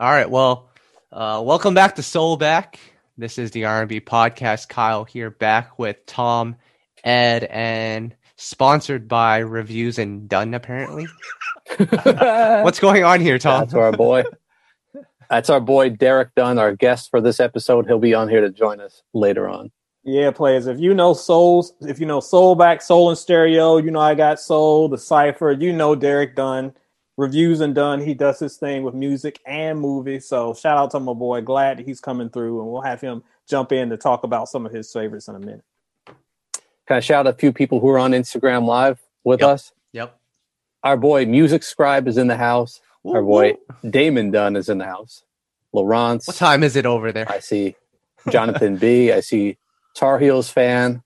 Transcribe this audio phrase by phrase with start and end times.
[0.00, 0.30] All right.
[0.30, 0.70] Well,
[1.10, 2.78] uh, welcome back to Soul Back.
[3.16, 4.68] This is the R&B podcast.
[4.68, 6.54] Kyle here, back with Tom,
[7.02, 10.54] Ed, and sponsored by Reviews and Done.
[10.54, 11.08] Apparently,
[11.76, 13.62] what's going on here, Tom?
[13.62, 14.22] That's our boy.
[15.30, 17.88] That's our boy Derek Dunn, our guest for this episode.
[17.88, 19.72] He'll be on here to join us later on.
[20.04, 20.68] Yeah, players.
[20.68, 24.14] If you know souls, if you know soul back, soul in stereo, you know I
[24.14, 25.50] got soul, the cipher.
[25.50, 26.72] You know Derek Dunn,
[27.18, 28.00] reviews and done.
[28.00, 30.26] He does his thing with music and movies.
[30.26, 31.42] So shout out to my boy.
[31.42, 34.72] Glad he's coming through, and we'll have him jump in to talk about some of
[34.72, 35.64] his favorites in a minute.
[36.06, 39.48] Can I shout out a few people who are on Instagram Live with Yep.
[39.50, 39.72] us?
[39.92, 40.18] Yep.
[40.84, 42.80] Our boy Music Scribe is in the house.
[43.04, 43.56] Our boy
[43.88, 45.24] Damon Dunn is in the house.
[45.72, 46.26] Laurence.
[46.26, 47.30] What time is it over there?
[47.30, 47.74] I see
[48.30, 49.12] Jonathan B.
[49.12, 49.58] I see
[49.94, 51.02] Tar Heels fan.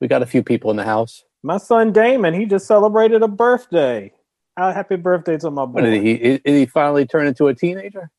[0.00, 1.24] We got a few people in the house.
[1.42, 4.12] My son Damon, he just celebrated a birthday.
[4.56, 6.04] Uh, happy birthday to my What did boy.
[6.06, 6.16] he?
[6.18, 8.10] Did he finally turn into a teenager?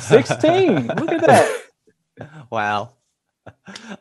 [0.00, 0.86] 16.
[0.88, 1.62] Look at that.
[2.50, 2.94] Wow.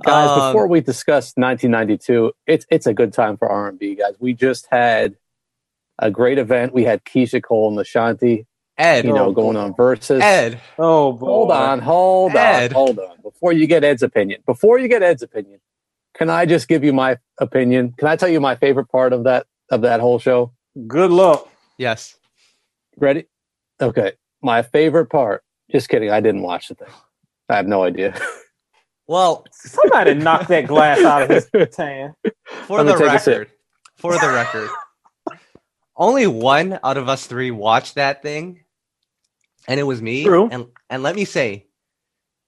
[0.03, 4.15] Guys, Um, before we discuss 1992, it's it's a good time for R&B, guys.
[4.19, 5.17] We just had
[5.99, 6.73] a great event.
[6.73, 9.59] We had Keyshia Cole and Ashanti, Ed, you know, Oh, going boy.
[9.61, 10.23] on versus.
[10.23, 11.27] Ed, Oh boy.
[11.27, 12.71] Hold on, hold Ed.
[12.71, 13.17] on, hold on.
[13.21, 15.59] Before you get Ed's opinion, before you get Ed's opinion,
[16.15, 17.93] can I just give you my opinion?
[17.99, 20.53] Can I tell you my favorite part of that of that whole show?
[20.87, 21.47] Good luck.
[21.77, 22.15] Yes.
[22.97, 23.25] Ready?
[23.81, 24.13] Okay.
[24.41, 25.43] My favorite part.
[25.71, 26.09] Just kidding.
[26.09, 26.87] I didn't watch the thing.
[27.49, 28.19] I have no idea.
[29.09, 32.13] Well, Somebody knocked that glass out of his tan.
[32.65, 33.37] for the take a sip.
[33.39, 33.51] record,
[33.95, 34.69] for the record,
[35.95, 38.65] only one out of us three watched that thing,
[39.65, 40.25] and it was me.
[40.25, 40.49] True.
[40.51, 41.67] And and let me say,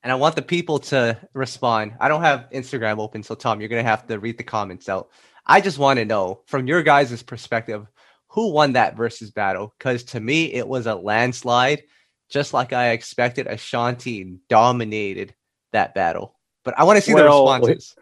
[0.03, 1.93] and I want the people to respond.
[1.97, 5.11] I don't have Instagram open, so Tom, you're gonna have to read the comments out.
[5.45, 7.87] I just want to know from your guys' perspective,
[8.29, 9.73] who won that versus battle?
[9.77, 11.83] Because to me, it was a landslide,
[12.29, 13.47] just like I expected.
[13.47, 15.35] Ashanti dominated
[15.73, 17.95] that battle, but I want to see the responses.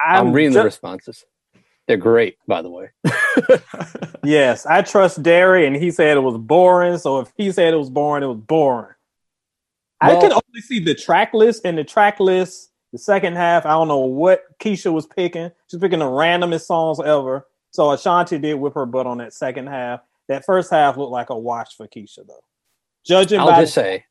[0.00, 1.24] I'm, reading the responses.
[1.88, 2.90] They're great, by the way.
[4.24, 6.98] Yes, I trust Derry, and he said it was boring.
[6.98, 8.94] So if he said it was boring, it was boring.
[10.00, 13.70] I can only see the track list, and the track list, the second half, I
[13.70, 15.50] don't know what Keyshia was picking.
[15.70, 17.46] She's picking the randomest songs ever.
[17.78, 20.00] So Ashanti did whip her butt on that second half.
[20.26, 22.42] That first half looked like a wash for Keyshia, though.
[23.06, 24.04] Judging by I'll by just say,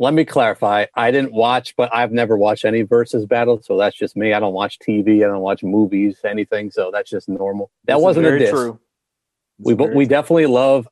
[0.00, 0.86] let me clarify.
[0.96, 4.32] I didn't watch, but I've never watched any versus battle, so that's just me.
[4.32, 5.18] I don't watch TV.
[5.18, 6.72] I don't watch movies, anything.
[6.72, 7.70] So that's just normal.
[7.84, 8.50] That This wasn't a very diss.
[8.50, 8.80] true.
[9.60, 10.08] This We very we true.
[10.10, 10.88] definitely love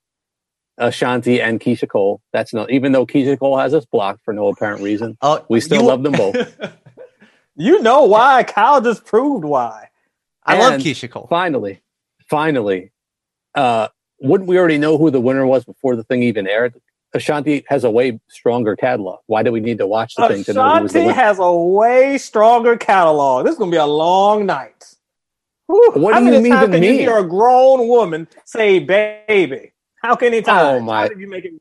[0.79, 2.21] Ashanti and Keyshia Cole.
[2.33, 5.19] That's no, even though Keyshia Cole has us blocked for no apparent reason.
[5.21, 6.37] Oh, We still love them both.
[7.57, 8.45] You know why?
[8.45, 9.89] Kyle just proved why.
[10.45, 11.27] I love And Keyshia Cole.
[11.29, 11.83] Finally,
[12.29, 12.91] finally,
[13.55, 13.89] uh,
[14.21, 16.75] wouldn't we already know who the winner was before the thing even aired?
[17.15, 19.21] Ashanti has a way stronger catalog.
[19.27, 21.15] Why do we need to watch the thing to know who was the Ashanti winner?
[21.21, 23.45] has a way stronger catalog.
[23.47, 24.95] This is gonna be a long night.
[25.69, 25.93] Whew.
[25.97, 27.01] What How do you many times even can you mean?
[27.01, 29.73] hear a grown woman say "baby"?
[30.03, 30.81] How many times?
[30.81, 31.53] Oh, my- How did you make it?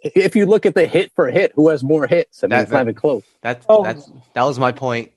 [0.00, 2.44] If you look at the hit for hit, who has more hits?
[2.44, 3.24] I mean, That- it's not even close.
[3.42, 3.82] That's Oh.
[3.82, 5.10] that's that was my point.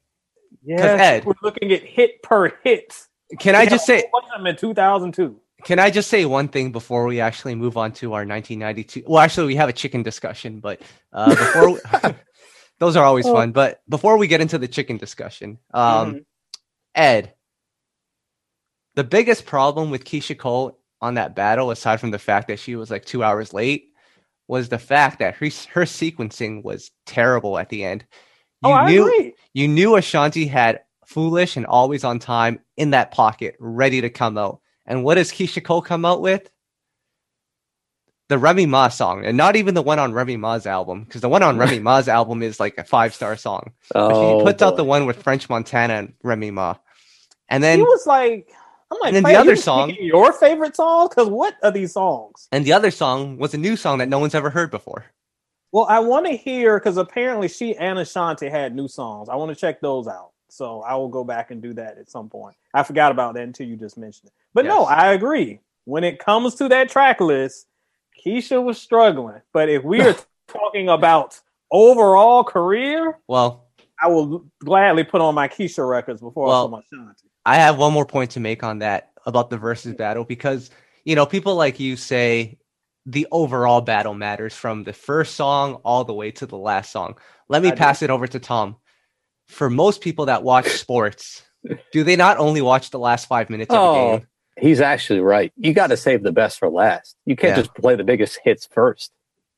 [0.63, 3.07] Yes, Ed- we're looking at hit per hit.
[3.39, 5.39] Can I just say What's them in 2002?
[5.63, 9.03] can I just say one thing before we actually move on to our 1992?
[9.07, 10.81] Well, actually we have a chicken discussion, but
[11.13, 11.79] uh before
[12.79, 13.33] those are always Oh.
[13.33, 16.25] fun, but before we get into the chicken discussion, um Mhm.
[16.95, 17.33] Ed,
[18.95, 22.75] the biggest problem with Keyshia Cole on that battle, aside from the fact that she
[22.75, 23.85] was like two hours late,
[24.47, 28.03] was the fact that her, her sequencing was terrible at the end.
[28.63, 29.33] You oh, I knew agree.
[29.53, 30.81] you knew Ashanti had
[31.15, 34.59] foolish and always on time in that pocket, ready to come out.
[34.85, 36.49] And what does Keyshia Cole come out with?
[38.29, 41.27] The Remy Ma song, and not even the one on Remy Ma's album, because the
[41.27, 43.73] one on Remy Ma's album is like a five star song.
[43.93, 46.75] But Oh, she puts out the one with French Montana and Remy Ma.
[47.49, 48.49] And then he was like,
[48.89, 51.09] I'm like, and then the other song- your favorite song?
[51.09, 52.47] Because what are these songs?
[52.53, 55.05] and the other song was a new song that no one's ever heard before.
[55.73, 59.27] Well, I want to hear because apparently she and Ashanti had new songs.
[59.29, 60.30] I want to check those out.
[60.51, 62.57] So I will go back and do that at some point.
[62.73, 64.33] I forgot about that until you just mentioned it.
[64.53, 65.61] But no, I agree.
[65.85, 67.67] When it comes to that track list,
[68.23, 69.39] Keyshia was struggling.
[69.53, 70.13] But if we are
[70.49, 71.39] talking about
[71.71, 73.69] overall career, Well,
[74.01, 77.29] I will gladly put on my Keyshia records before Well, I put my Ashanti.
[77.45, 80.69] I have one more point to make on that about the versus battle because
[81.05, 82.57] you know people like you say
[83.05, 87.15] the overall battle matters from the first song all the way to the last song.
[87.47, 87.77] Let me I do.
[87.77, 88.75] pass it over to Tom.
[89.51, 91.43] For most people that watch sports,
[91.91, 94.27] do they not only watch the last five minutes of a Oh, game?
[94.57, 95.51] he's actually right.
[95.57, 97.15] You got to save the best for last.
[97.25, 97.61] You can't Yeah.
[97.63, 99.11] just play the biggest hits first.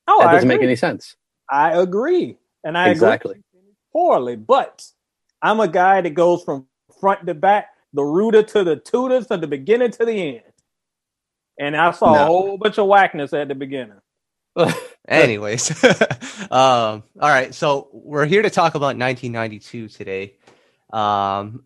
[0.08, 1.16] Oh, that I doesn't make any sense.
[1.48, 3.32] I agree, and I Exactly.
[3.52, 4.36] agree poorly.
[4.36, 4.84] But
[5.40, 6.66] I'm a guy that goes from
[7.00, 10.42] front to back, the rooter to the tutor, to the beginning to the end.
[11.58, 14.00] And I saw a whole bunch of whackness at the beginning.
[15.06, 15.70] Anyways,
[16.50, 17.54] um, all right.
[17.54, 20.36] So we're here to talk about 1992 today.
[20.92, 21.64] Um,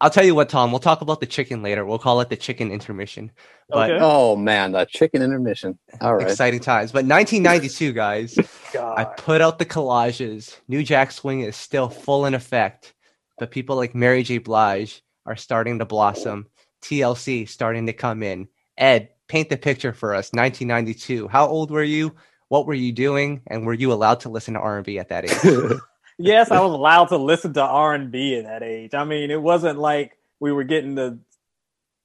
[0.00, 0.72] I'll tell you what, Tom.
[0.72, 1.84] We'll talk about the chicken later.
[1.84, 3.30] We'll call it the chicken intermission.
[3.68, 3.98] But Okay.
[4.02, 5.78] oh man, the chicken intermission.
[6.00, 6.28] All right.
[6.28, 6.92] exciting times.
[6.92, 8.36] But 1992, guys.
[8.78, 10.56] I put out the collages.
[10.68, 12.94] New Jack Swing is still full in effect,
[13.38, 14.38] but people like Mary J.
[14.38, 16.46] Blige are starting to blossom.
[16.82, 18.48] TLC starting to come in.
[18.76, 20.30] Ed, paint the picture for us.
[20.32, 21.28] 1992.
[21.28, 22.14] How old were you?
[22.48, 23.42] What were you doing?
[23.46, 25.78] And were you allowed to listen to R&B at that age?
[26.18, 28.94] Yes, I was allowed to listen to R and B at that age.
[28.94, 31.18] I mean, it wasn't like we were getting the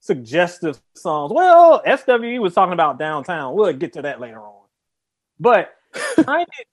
[0.02, 1.32] suggestive songs.
[1.34, 3.56] Well, SWV was talking about downtown.
[3.56, 4.64] We'll get to that later on.
[5.40, 5.74] But
[6.28, 6.66] I, did-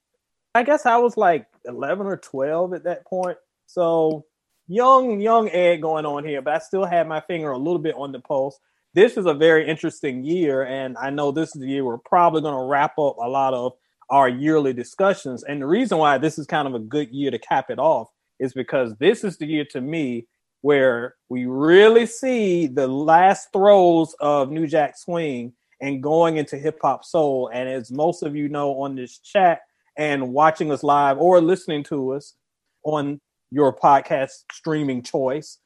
[0.55, 3.39] I guess I was like eleven or twelve at that point.
[3.67, 4.25] So
[4.67, 7.95] young, young Ed going on here, but I still had my finger a little bit
[7.97, 8.59] on the pulse.
[8.99, 12.41] This is a very interesting year, and I know this is the year we're probably
[12.41, 13.75] going to wrap up a lot of
[14.11, 15.45] our yearly discussions.
[15.45, 18.09] And the reason why this is kind of a good year to cap it off
[18.41, 20.27] is because this is the year to me
[20.63, 26.81] where we really see the last throes of New Jack Swing and going into hip
[26.83, 27.51] hop soul.
[27.55, 29.61] And as most of you know on this chat
[29.97, 32.35] and watching us live or listening to us
[32.83, 33.21] on
[33.53, 35.59] your podcast streaming choice,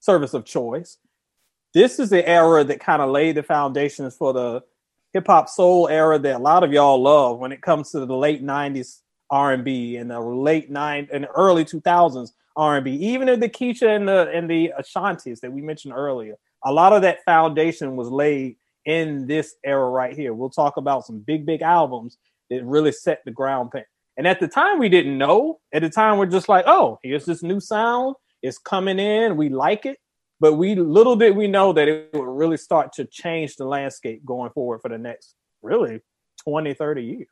[0.00, 0.98] service of choice,
[1.74, 4.62] this is the era that kind of laid the foundations for the
[5.12, 8.16] hip hop soul era that a lot of y'all love when it comes to the
[8.16, 9.00] late 90s
[9.30, 14.30] R&B and the late nine and early 2000s R&B even in the Keyshia and the
[14.32, 16.36] and the Ashantis that we mentioned earlier.
[16.64, 18.56] A lot of that foundation was laid
[18.86, 20.34] in this era right here.
[20.34, 22.16] We'll talk about some big big albums
[22.50, 23.84] that really set the ground plan
[24.16, 25.58] and at the time we didn't know.
[25.72, 28.14] At the time we're just like oh here's this new sound.
[28.42, 29.36] It's coming in.
[29.36, 29.98] We like it
[30.40, 34.24] but we little did we know that it would really start to change the landscape
[34.24, 36.00] going forward for the next really
[36.44, 37.28] 20 30 years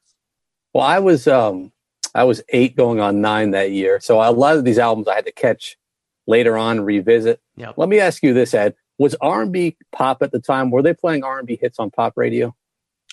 [0.73, 1.73] Well, I was um
[2.15, 3.99] I was eight going on nine that year.
[4.01, 5.79] So a lot of these albums I had to catch
[6.27, 7.41] later on, revisit.
[7.57, 7.75] Yep.
[7.79, 8.75] Let me ask you this, Ed.
[8.99, 10.71] Was R and B pop at the time?
[10.71, 12.55] Were they playing R and B hits on pop radio?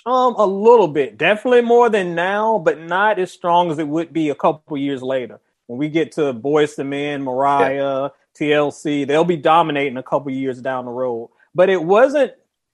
[0.06, 4.14] um a little bit definitely more than now but not as strong as it would
[4.14, 8.10] be a couple years later when we get to Boyz II Men mariah
[8.40, 12.32] tlc they'll be dominating a couple years down the road but it wasn't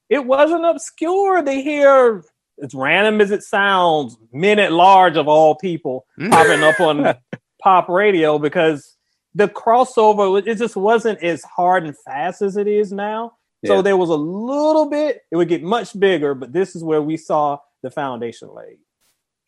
[0.09, 2.23] it wasn't obscure to hear
[2.63, 6.29] as random as it sounds men at large of all people Mm.
[6.31, 7.15] popping up on
[7.61, 8.95] pop radio because
[9.33, 13.33] the crossover it just wasn't as hard and fast as it is now.
[13.65, 17.01] So there was a little bit, it would get much bigger, but this is where
[17.01, 18.77] we saw the foundation laid.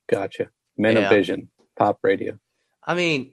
[0.09, 0.49] Gotcha.
[0.75, 1.03] Men Yeah.
[1.03, 2.37] of Vision, pop radio.
[2.87, 3.31] I mean,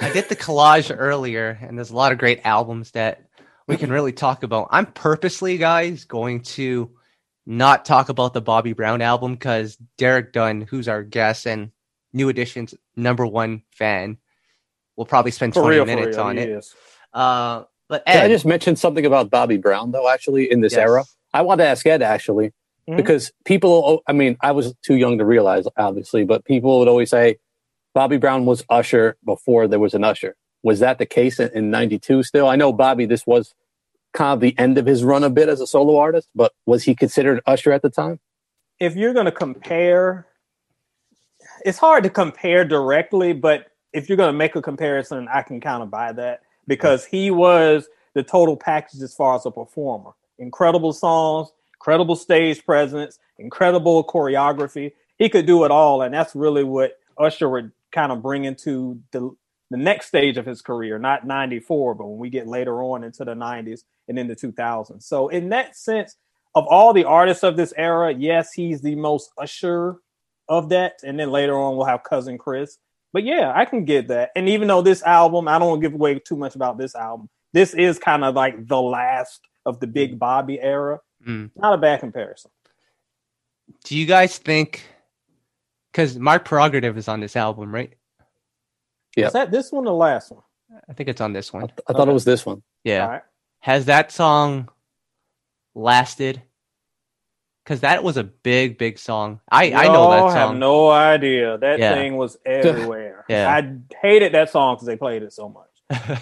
[0.00, 3.26] I did the collage earlier, and there's a lot of great albums that
[3.66, 4.68] we can really talk about.
[4.70, 6.88] I'm purposely, guys, going to
[7.44, 11.72] not talk about the Bobby Brown album because Derek Dunn, who's our guest and
[12.12, 14.18] New Edition's number one fan,
[14.96, 16.64] will probably spend 20 minutes on it.
[17.12, 20.08] Uh, but Can I just mentioned something about Bobby Brown though?
[20.08, 20.80] Actually, in this yes.
[20.80, 22.52] era, I want to ask Ed actually
[22.88, 22.96] Mhm.
[22.96, 24.02] because people.
[24.06, 27.38] I mean, I was too young to realize, obviously, but people would always say
[27.94, 30.34] Bobby Brown was Usher before there was an Usher.
[30.62, 32.22] Was that the case in- in '92?
[32.22, 33.06] Still, I know Bobby.
[33.06, 33.54] This was
[34.12, 36.84] kind of the end of his run a bit as a solo artist, but was
[36.84, 38.20] he considered Usher at the time?
[38.80, 40.26] if you're going to compare,
[41.64, 45.60] it's hard to compare directly, but if you're going to make a comparison, I can
[45.60, 50.10] kind of buy that because he was the total package as far as a performer.
[50.40, 54.90] Incredible songs, incredible stage presence, incredible choreography.
[55.16, 59.00] He could do it all, and that's really what Usher would kind of bring into
[59.12, 59.30] the
[59.72, 63.24] the next stage of his career, not 94, but when we get later on into
[63.24, 65.02] the 90s and into 2000s.
[65.02, 66.16] So in that sense,
[66.54, 69.96] of all the artists of this era, yes, he's the most Usher
[70.46, 71.00] of that.
[71.02, 72.76] And then later on, we'll have Cousin Chris.
[73.14, 74.30] But yeah, I can get that.
[74.36, 76.94] And even though this album, I don't want to give away too much about this
[76.94, 77.30] album.
[77.54, 81.00] This is kind of like the last of the Big Bobby era.
[81.26, 81.50] Mm.
[81.56, 82.50] Not a bad comparison.
[83.84, 84.84] do you guys think?
[85.92, 87.92] Because my prerogative is on this album, right?
[89.16, 89.26] Yep.
[89.26, 90.42] Is that this one or the last one?
[90.88, 91.64] I think it's on this I, one.
[91.86, 92.10] I thought Okay.
[92.10, 92.62] it was this one.
[92.82, 93.02] Yeah.
[93.04, 93.22] All right.
[93.60, 94.68] Has that song
[95.74, 96.42] lasted?
[97.62, 99.40] Because that was a big, big song.
[99.50, 100.58] I I know Y'all that have song.
[100.58, 101.58] no idea.
[101.58, 101.94] That Yeah.
[101.94, 103.24] thing was everywhere.
[103.28, 103.54] Yeah.
[103.54, 105.68] I hated that song because they played it so much.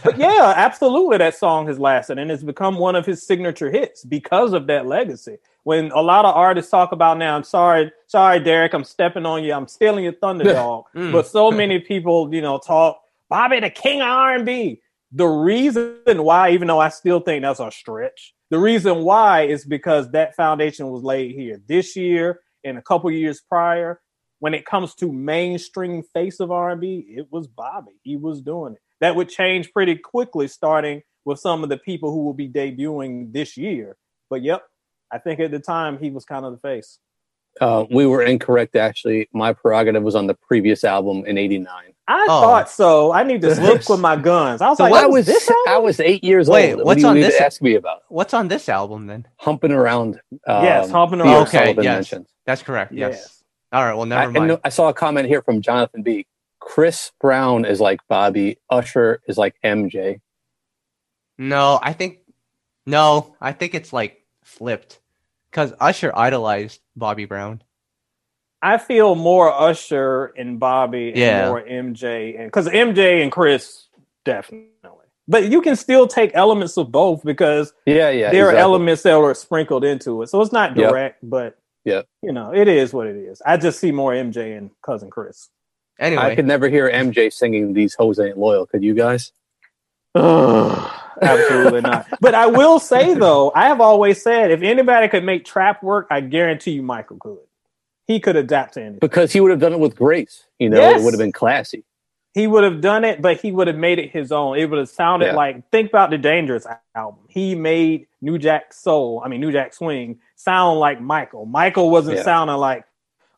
[0.05, 1.19] But yeah, absolutely.
[1.19, 4.87] That song has lasted and it's become one of his signature hits because of that
[4.87, 5.39] legacy.
[5.63, 9.45] When a lot of artists talk about now, I'm sorry, sorry, Derek, I'm stepping on
[9.45, 10.85] you, I'm stealing your thunder dog.
[10.95, 11.13] Mm.
[11.13, 14.81] but so many people, you know, talk Bobby the King of R&B.
[15.13, 19.65] The reason why, even though I still think that's a stretch, the reason why is
[19.65, 24.01] because that foundation was laid here this year and a couple years prior.
[24.41, 27.93] When it comes to mainstream face of R&B, it was Bobby.
[28.03, 28.81] He was doing it.
[29.01, 33.33] That would change pretty quickly, starting with some of the people who will be debuting
[33.33, 33.97] this year.
[34.29, 34.63] But yep,
[35.11, 36.99] I think at the time he was kind of the face.
[37.61, 39.29] Uh, we were incorrect, actually.
[39.33, 41.67] My prerogative was on the previous album in '89.
[42.07, 42.41] I Oh.
[42.41, 43.13] thought so.
[43.13, 43.89] I need to stick Whoops.
[43.89, 44.61] with my guns.
[44.63, 46.79] I was So like, what I was this I was eight years Wait, old.
[46.79, 48.03] What what's do you on need this- to ask me about?
[48.09, 49.27] What's on this album then?
[49.39, 50.21] Humping around.
[50.47, 51.43] Um, Yes, Humping Around.
[51.49, 51.95] Okay, Sullivan yes.
[51.97, 52.27] mentioned.
[52.47, 52.93] That's correct.
[52.93, 53.15] Yes.
[53.15, 53.45] Yes.
[53.73, 53.95] All right.
[53.95, 54.49] Well, I, never and mind.
[54.49, 56.27] no- I saw a comment here from Jonathan B.
[56.71, 58.57] Chris Brown is like Bobby.
[58.71, 60.21] Usher is like MJ.
[61.37, 62.19] No, I think
[62.87, 65.01] no, I think it's like flipped
[65.51, 67.61] because Usher idolized Bobby Brown.
[68.63, 71.49] I feel more Usher and Bobby and Yeah.
[71.49, 73.89] more MJ and because MJ and Chris
[74.25, 74.69] definitely.
[75.27, 78.31] But you can still take elements of both because Yeah, yeah.
[78.31, 80.29] there are elements that are sprinkled into it.
[80.29, 80.89] So it's not Yep.
[80.89, 83.43] direct, but yeah, you know, it is what it is.
[83.45, 85.49] I just see more MJ and cousin Chris.
[86.01, 89.33] Anyway, I could never hear MJ singing "These Hoes Ain't Loyal." Could you guys?
[91.23, 92.07] Absolutely not.
[92.21, 96.07] But I will say though, I have always said if anybody could make trap work,
[96.11, 97.39] I guarantee you Michael could.
[98.07, 98.99] He could adapt to anything.
[98.99, 100.45] Because he would have done it with grace.
[100.59, 101.01] You know, Yes.
[101.01, 101.85] it would have been classy.
[102.33, 104.57] He would have done it, but he would have made it his own.
[104.57, 105.35] It would have sounded Yeah.
[105.35, 107.21] like think about the Dangerous album.
[107.29, 111.45] He made New Jack Soul, I mean New Jack Swing, sound like Michael.
[111.45, 112.23] Michael wasn't Yeah.
[112.23, 112.85] sounding like,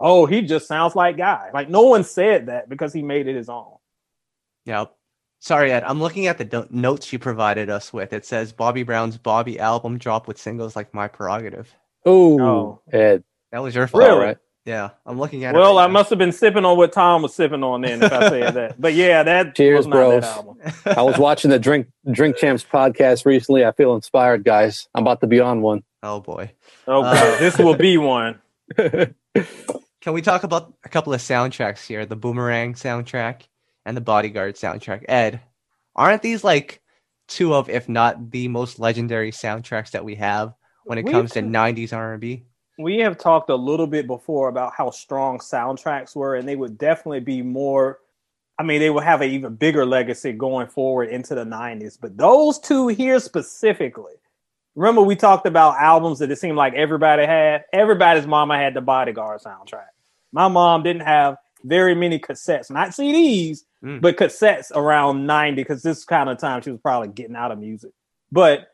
[0.03, 1.49] oh, he just sounds like Guy.
[1.55, 3.77] Like no one said that because he made it his own.
[4.67, 4.93] Yep.
[5.41, 5.83] Sorry, Ed.
[5.85, 8.13] I'm looking at the do- notes you provided us with.
[8.13, 11.75] It says Bobby Brown's Bobby album drop with singles like My Prerogative.
[12.07, 12.81] Ooh, Oh.
[12.93, 13.25] Ed.
[13.51, 14.19] That was your fault, Really?
[14.25, 14.37] right?
[14.65, 15.59] Yeah, I'm looking at it.
[15.59, 15.93] Well, right I now.
[15.95, 18.75] must have been sipping on what Tom was sipping on then if I said that.
[18.81, 20.23] But yeah, that Cheers, was not bros.
[20.23, 20.59] that album.
[20.87, 23.65] I was watching the Drink Drink Champs podcast recently.
[23.65, 24.87] I feel inspired, guys.
[24.95, 25.83] I'm about to be on one.
[26.05, 26.53] oh boy.
[26.87, 28.41] Oh, Uh, this will be one.
[30.03, 32.05] Can we talk about a couple of soundtracks here?
[32.05, 33.43] The Boomerang soundtrack
[33.87, 35.05] and the Bodyguard soundtrack.
[35.09, 35.41] Ed,
[35.95, 36.83] aren't these like
[37.29, 40.55] two of, if not the most legendary soundtracks that we have
[40.85, 42.45] when it We've- comes to '90s R&B?
[42.79, 46.79] we have talked a little bit before about how strong soundtracks were, and they would
[46.79, 48.01] definitely be more.
[48.59, 51.97] I mean, they would have an even bigger legacy going forward into the 90s.
[52.01, 54.15] But those two here specifically,
[54.75, 57.65] remember we talked about albums that it seemed like everybody had?
[57.73, 59.87] Everybody's mama had the Bodyguard soundtrack.
[60.33, 64.01] My mom didn't have very many cassettes, not CDs, Mm.
[64.01, 67.59] but cassettes around 90 because this kind of time she was probably getting out of
[67.59, 67.91] music.
[68.31, 68.69] But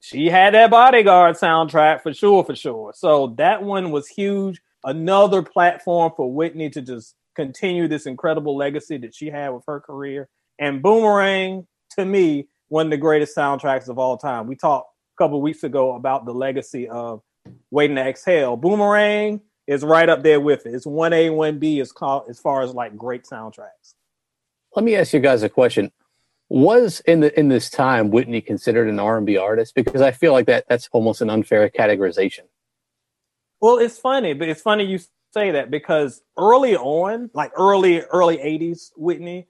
[0.00, 2.92] she had that bodyguard soundtrack for sure, for sure.
[2.94, 4.60] So that one was huge.
[4.82, 9.78] Another platform for Whitney to just continue this incredible legacy that she had with her
[9.80, 10.28] career.
[10.58, 11.66] And Boomerang,
[11.98, 14.46] to me, one of the greatest soundtracks of all time.
[14.46, 14.89] We talked
[15.20, 17.20] couple weeks ago about the legacy of
[17.70, 18.56] Waiting to Exhale.
[18.56, 20.74] Boomerang is right up there with it.
[20.74, 23.96] It's one A, one B as called as far as like great soundtracks.
[24.74, 25.92] Let me ask you guys a question.
[26.48, 29.74] Was in the in this time Whitney considered an R and B artist?
[29.74, 32.44] Because I feel like that that's almost an unfair categorization.
[33.60, 35.00] Well, it's funny, but it's funny you
[35.34, 39.48] say that because early on, like early early '80s, Whitney,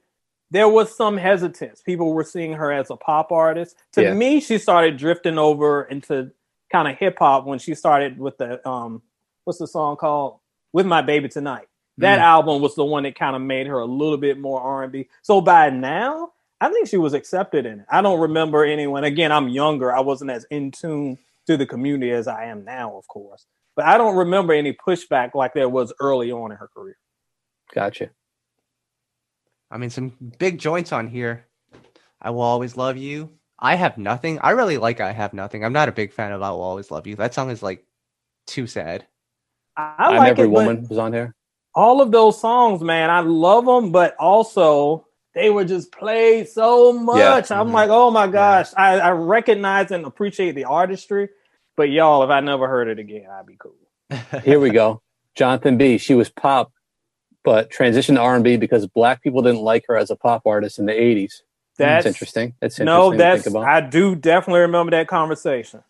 [0.50, 1.80] there was some hesitance.
[1.82, 3.76] People were seeing her as a pop artist.
[3.92, 4.14] To Yeah.
[4.14, 6.30] me, she started drifting over into
[6.72, 9.02] kind of hip hop when she started with the um,
[9.44, 10.38] what's the song called
[10.72, 11.66] "With My Baby Tonight."
[11.98, 12.22] That Mm.
[12.22, 15.08] album was the one that kind of made her a little bit more R&B.
[15.22, 17.86] So by now, I think she was accepted in it.
[17.90, 19.04] I don't remember anyone.
[19.04, 19.92] Again, I'm younger.
[19.92, 23.46] I wasn't as in tune to the community as I am now, of course.
[23.76, 26.96] But I don't remember any pushback like there was early on in her career.
[27.74, 28.10] Gotcha.
[29.70, 31.46] I mean, some big joints on here.
[32.22, 33.30] I will always love you.
[33.58, 34.38] I have nothing.
[34.40, 35.64] I really like I have nothing.
[35.64, 37.16] I'm not a big fan of I will always love you.
[37.16, 37.84] That song is like
[38.46, 39.06] too sad.
[39.76, 41.34] I, I I'm like every it, woman was on here.
[41.74, 46.92] all of those songs, man, I love them, but also they were just played so
[46.94, 47.50] much.
[47.52, 47.72] I'm Mhm.
[47.72, 51.30] like, oh my gosh, I, I recognize and appreciate the artistry,
[51.76, 53.76] but y'all, if I never heard it again, I'd be cool.
[54.44, 55.02] Here we go.
[55.36, 55.98] Jonathan B.
[55.98, 56.72] She was pop,
[57.44, 60.42] but transitioned to R and B because black people didn't like her as a pop
[60.46, 61.42] artist in the '80s.
[61.76, 62.54] That's hmm, That's interesting.
[62.60, 63.68] That's interesting No, to that's think about.
[63.68, 65.82] I do definitely remember that conversation.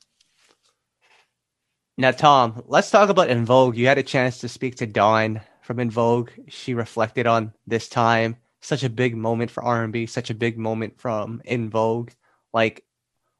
[1.99, 3.77] Now, Tom, let's talk about En Vogue.
[3.77, 6.31] You had a chance to speak to Dawn from En Vogue.
[6.49, 10.99] She reflected on this time such a big moment for R&B, such a big moment
[10.99, 12.11] from En Vogue.
[12.53, 12.85] Like,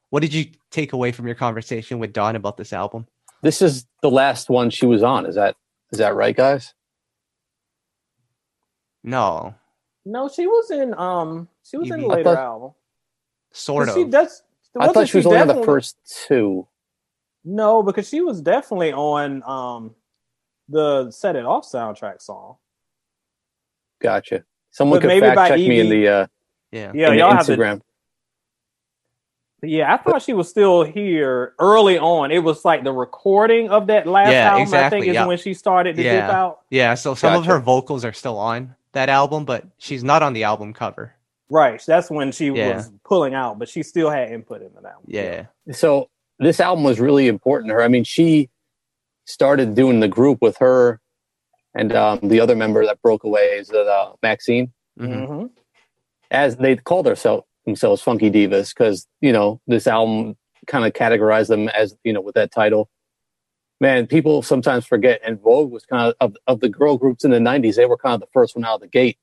[0.09, 3.07] what did you take away from your conversation with Dawn about this album?
[3.41, 5.25] This is the last one she was on.
[5.25, 5.55] Is that
[5.91, 6.73] is that right, guys?
[9.03, 9.55] No,
[10.05, 12.71] No, she was in um she was You in the I later thought- album.
[13.51, 13.95] sort of.
[13.95, 14.43] She does.
[14.79, 16.67] I thought she was only on the first two.
[17.43, 19.95] No, because she was definitely on um
[20.69, 22.55] the Set It Off soundtrack song.
[23.99, 24.43] Gotcha.
[24.69, 26.27] Someone But could maybe fact by check me in Evie- the uh,
[26.71, 26.91] yeah.
[26.93, 27.81] Yeah, in the y'all have to Instagram.
[29.63, 32.31] Yeah, I thought she was still here early on.
[32.31, 34.59] It was like the recording of that last Yeah, album.
[34.59, 35.25] I exactly, think is yeah.
[35.27, 36.31] when she started to dip Yeah.
[36.31, 36.61] out.
[36.71, 37.53] Yeah, so some of Gotcha.
[37.55, 41.13] her vocals are still on that album, but she's not on the album cover.
[41.49, 42.75] Right, that's when she Yeah.
[42.77, 45.05] was pulling out, but she still had input in the album.
[45.07, 45.45] Yeah.
[45.71, 47.83] So this album was really important to her.
[47.83, 48.49] I mean, she
[49.25, 50.99] started doing the group with her
[51.73, 54.71] and um, the other member that broke away is uh, Maxine.
[54.99, 55.27] Mhm.
[55.27, 55.45] hmm
[56.31, 61.49] as they called themselves themselves Funky Divas because you know this album kind of categorized
[61.49, 62.89] them as you know with that title.
[63.81, 67.31] Man, people sometimes forget, En Vogue was kind of, of of the girl groups in
[67.31, 67.75] the '90s.
[67.75, 69.17] They were kind of the first one out of the gate.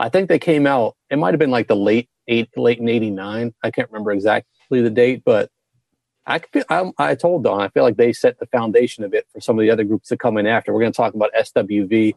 [0.00, 0.96] I think they came out.
[1.10, 3.54] It might have been like the late eight, late in '89.
[3.62, 5.48] I can't remember exactly the date, but
[6.26, 6.64] I could.
[6.68, 7.60] I, I told Dawn.
[7.60, 10.08] I feel like they set the foundation of it for some of the other groups
[10.08, 10.72] to come in after.
[10.72, 12.14] We're going to talk about SWV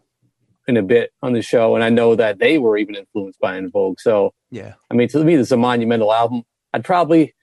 [0.67, 3.55] in a bit on the show, and I know that they were even influenced by
[3.57, 3.99] En Vogue.
[3.99, 4.73] So Yeah.
[4.89, 6.43] I mean, to me, this is a monumental album.
[6.73, 7.35] I'd probably,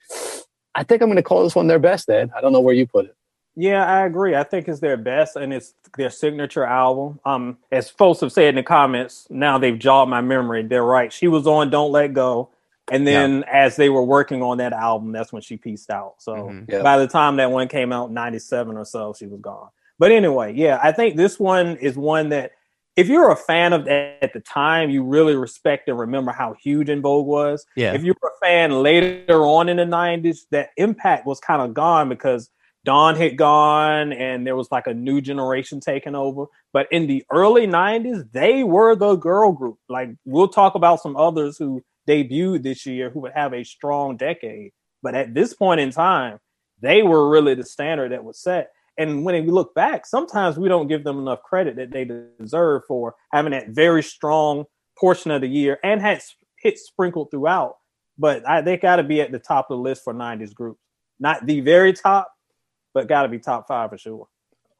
[0.75, 2.31] I think I'm going to call this one their best, Ed.
[2.35, 3.15] I don't know where you put it.
[3.61, 4.35] Yeah, I agree.
[4.35, 7.19] I think it's their best and it's their signature album.
[7.25, 10.63] Um, as folks have said in the comments, now they've jogged my memory.
[10.63, 11.13] They're right.
[11.13, 12.49] She was on Don't Let Go.
[12.91, 16.15] And then as they were working on that album, that's when she pieced out.
[16.17, 16.65] So Mhm.
[16.69, 16.81] Yeah.
[16.81, 19.69] by the time that one came out, 97 or so, she was gone.
[19.99, 22.53] But anyway, yeah, I think this one is one that
[22.97, 26.53] if you're a fan of that at the time, you really respect and remember how
[26.53, 27.65] huge En Vogue was.
[27.75, 27.93] Yeah.
[27.93, 31.75] If you were a fan later on in the 90s, that impact was kind of
[31.75, 32.49] gone because
[32.83, 36.45] Dawn had gone and there was like a new generation taking over.
[36.73, 39.77] But in the early 90s, they were the girl group.
[39.87, 44.17] Like we'll talk about some others who debuted this year who would have a strong
[44.17, 44.71] decade.
[45.03, 46.39] But at this point in time,
[46.81, 48.71] they were really the standard that was set.
[48.97, 52.83] And when we look back, sometimes we don't give them enough credit that they deserve
[52.87, 54.65] for having that very strong
[54.99, 56.21] portion of the year and had
[56.57, 57.77] hits sprinkled throughout.
[58.17, 60.79] But I, they got to be at the top of the list for 90s groups.
[61.19, 62.31] Not the very top,
[62.93, 64.27] but got to be top five for sure.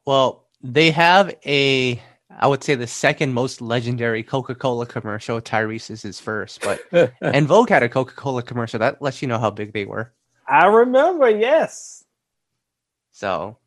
[0.05, 5.41] Well, they have a, I would say the second most legendary Coca Cola commercial.
[5.41, 6.81] Tyrese is his first, but
[7.21, 8.79] En Vogue had a Coca Cola commercial.
[8.79, 10.13] That lets you know how big they were.
[10.47, 12.03] I remember, yes.
[13.11, 13.57] So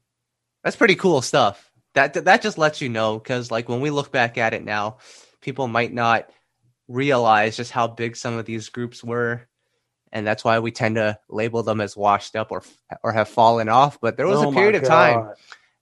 [0.62, 1.70] that's pretty cool stuff.
[1.94, 4.98] That that just lets you know because like when we look back at it now,
[5.40, 6.28] people might not
[6.88, 9.46] realize just how big some of these groups were,
[10.14, 12.62] and that's why we tend to label them as washed up or
[13.02, 13.98] or have fallen off.
[14.00, 15.32] But there was Oh a period of time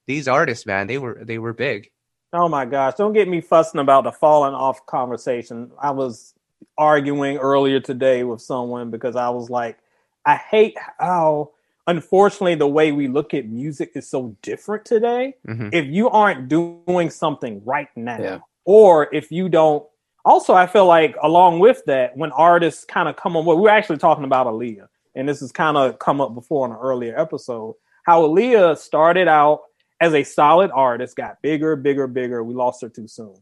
[0.05, 1.89] these artists, man, they were they were big.
[2.33, 2.95] Oh my gosh.
[2.95, 5.71] Don't get me fussing about the falling off conversation.
[5.79, 6.33] I was
[6.77, 9.77] arguing earlier today with someone because I was like,
[10.25, 11.51] I hate how,
[11.85, 15.35] unfortunately, the way we look at music is so different today.
[15.47, 15.69] Mhm.
[15.73, 18.39] If you aren't doing something right now, Yeah.
[18.65, 19.85] or if you don't,
[20.25, 23.69] also, I feel like along with that, when artists kind of come on, well, we're
[23.69, 27.17] actually talking about Aaliyah, and this has kind of come up before in an earlier
[27.19, 29.61] episode, how Aaliyah started out
[30.01, 32.43] as a solid artist, got bigger, bigger, bigger.
[32.43, 33.35] We lost her too soon.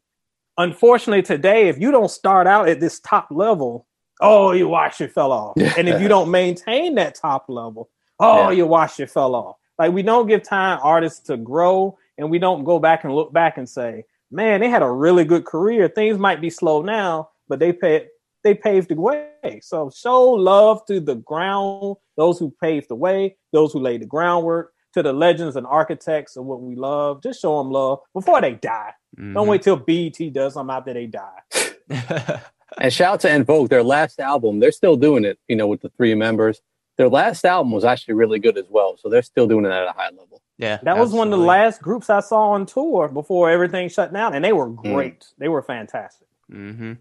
[0.58, 3.88] Unfortunately, today, if you don't start out at this top level,
[4.20, 5.58] oh, you watch it fell off.
[5.58, 7.90] and if you don't maintain that top level,
[8.20, 8.58] oh, Yeah.
[8.58, 9.56] you watch it fell off.
[9.80, 13.34] Like we don't give time artists to grow, and we don't go back and look
[13.34, 15.88] back and say, man, they had a really good career.
[15.88, 18.08] Things might be slow now, but they pay,
[18.44, 19.60] they paved the way.
[19.62, 24.06] So show love to the ground, those who paved the way, those who laid the
[24.06, 27.24] groundwork, to the legends and architects of what we love.
[27.24, 28.94] Just show them love before they die.
[29.18, 29.48] Don't Mhm.
[29.48, 31.42] wait till BET does something after they die.
[32.78, 34.60] and shout out to En Vogue, their last album.
[34.60, 36.62] They're still doing it, you know, with the three members.
[37.02, 38.96] Their last album was actually really good as well.
[38.96, 40.40] So they're still doing it at a high level.
[40.60, 44.14] yeah, That was one of the last groups I saw on tour before everything shut
[44.14, 45.26] down, and they were great.
[45.40, 46.28] They were fantastic.
[46.48, 46.94] hmm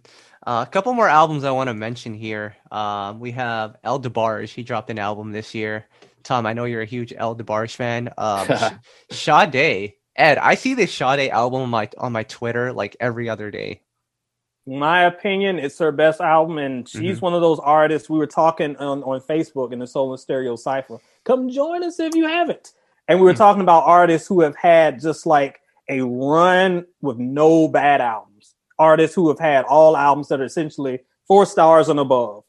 [0.47, 2.57] Uh, a couple more albums I want to mention here.
[2.71, 4.49] Um, we have El DeBarge.
[4.49, 5.85] He dropped an album this year.
[6.23, 8.09] Tom, I know you're a huge El DeBarge fan.
[8.17, 8.49] Um,
[9.11, 13.51] Sade, Ed, I see this Sade album on my on my Twitter like every other
[13.51, 13.83] day.
[14.67, 17.23] My opinion, it's her best album, and she's Mhm.
[17.23, 18.09] one of those artists.
[18.11, 20.99] We were talking on, on Facebook in the Soul in Stereo Cipher.
[21.25, 22.73] Come join us if you haven't.
[23.09, 23.39] And we were Mhm.
[23.39, 28.27] talking about artists who have had just like a run with no bad albums.
[28.79, 32.43] artists who have had all albums that are essentially four stars and above.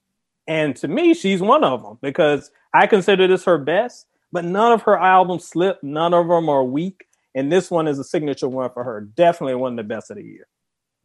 [0.47, 4.71] And to me, she's one of them because I consider this her best, but none
[4.71, 5.83] of her albums slip.
[5.83, 7.05] None of them are weak.
[7.35, 9.01] And this one is a signature one for her.
[9.01, 10.47] Definitely one of the best of the year.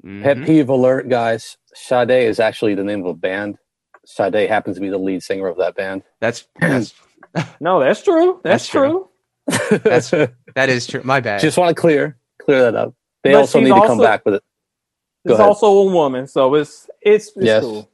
[0.04, 0.22] Mhm.
[0.22, 1.56] Pet peeve alert, guys.
[1.74, 3.58] Sade is actually the name of a band.
[4.04, 6.02] Sade happens to be the lead singer of that band.
[6.20, 6.94] That's that's
[7.60, 8.40] No, that's true.
[8.44, 9.08] That's, That's true.
[9.50, 9.78] true.
[9.78, 10.10] That's-
[10.54, 11.02] that is true.
[11.04, 11.40] My bad.
[11.40, 12.94] Just want to clear clear that up.
[13.24, 14.42] They But also need to come back with it.
[15.26, 15.48] Go It's ahead.
[15.48, 17.62] also a woman, so it's it's, it's Yes.
[17.64, 17.90] cool.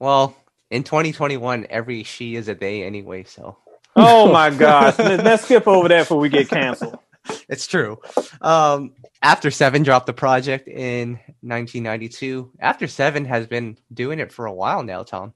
[0.00, 0.36] well,
[0.70, 3.56] in 2021, every she is a they anyway, so
[3.94, 4.98] Oh my gosh.
[4.98, 6.98] Let- Let's skip over that before we get canceled.
[7.48, 8.00] it's true.
[8.40, 11.12] Um, After Seven dropped the project in
[11.42, 12.52] 1992.
[12.60, 15.34] After Seven has been doing it for a while now, Tom.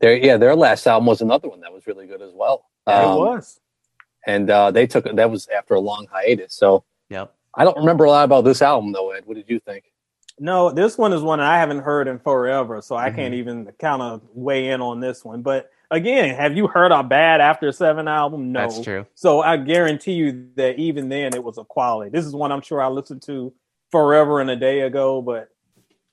[0.00, 2.66] Their yeah, their last album was another one that was really good as well.
[2.86, 3.60] Yeah, Um, it was.
[4.26, 6.54] and uh, they took that was after a long hiatus.
[6.54, 7.32] So Yep.
[7.54, 9.12] I don't remember a lot about this album though.
[9.12, 9.84] Ed, what did you think?
[10.40, 13.14] No, this one is one I haven't heard in forever, so I Mhm.
[13.14, 15.42] can't even kind of weigh in on this one.
[15.42, 18.52] But again, have you heard a bad After Seven album?
[18.52, 18.60] No.
[18.60, 19.06] That's true.
[19.14, 22.10] So I guarantee you that even then it was a quality.
[22.10, 23.52] This is one I'm sure I listened to
[23.90, 25.48] forever and a day ago, but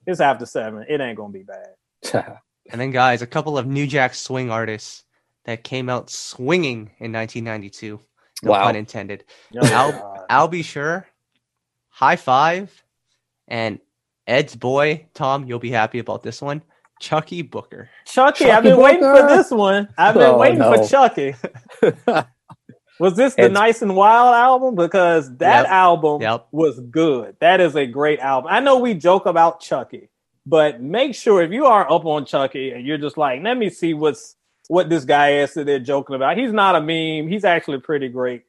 [0.06, 0.86] it's After Seven.
[0.88, 2.38] It ain't gonna be bad.
[2.72, 5.04] And then, guys, a couple of New Jack Swing artists
[5.44, 8.00] that came out swinging in 1992.
[8.44, 8.64] No Wow.
[8.64, 9.26] pun intended.
[9.62, 10.20] Oh, Al- God.
[10.30, 11.06] I'll be sure.
[11.90, 12.84] Hi-Five,
[13.48, 13.80] and
[14.28, 15.46] Ed's boy Tom.
[15.46, 16.62] You'll be happy about this one.
[17.02, 17.90] Chuckii Booker.
[18.06, 19.90] Chuckii, Chuckii I've been waiting for this one.
[19.98, 20.74] I've been Oh, waiting no.
[20.74, 21.36] for Chuckii.
[23.00, 24.76] Was this the It's- Nice and Wild album?
[24.76, 25.72] Because that Yep.
[25.72, 26.48] album Yep.
[26.52, 27.36] was good.
[27.40, 28.52] That is a great album.
[28.54, 30.10] I know we joke about Chuckii,
[30.46, 33.70] but make sure if you are up on Chuckii and you're just like, let me
[33.70, 34.36] see what's
[34.68, 36.38] what this guy is that they're joking about.
[36.38, 37.28] He's not a meme.
[37.30, 38.44] He's actually pretty great.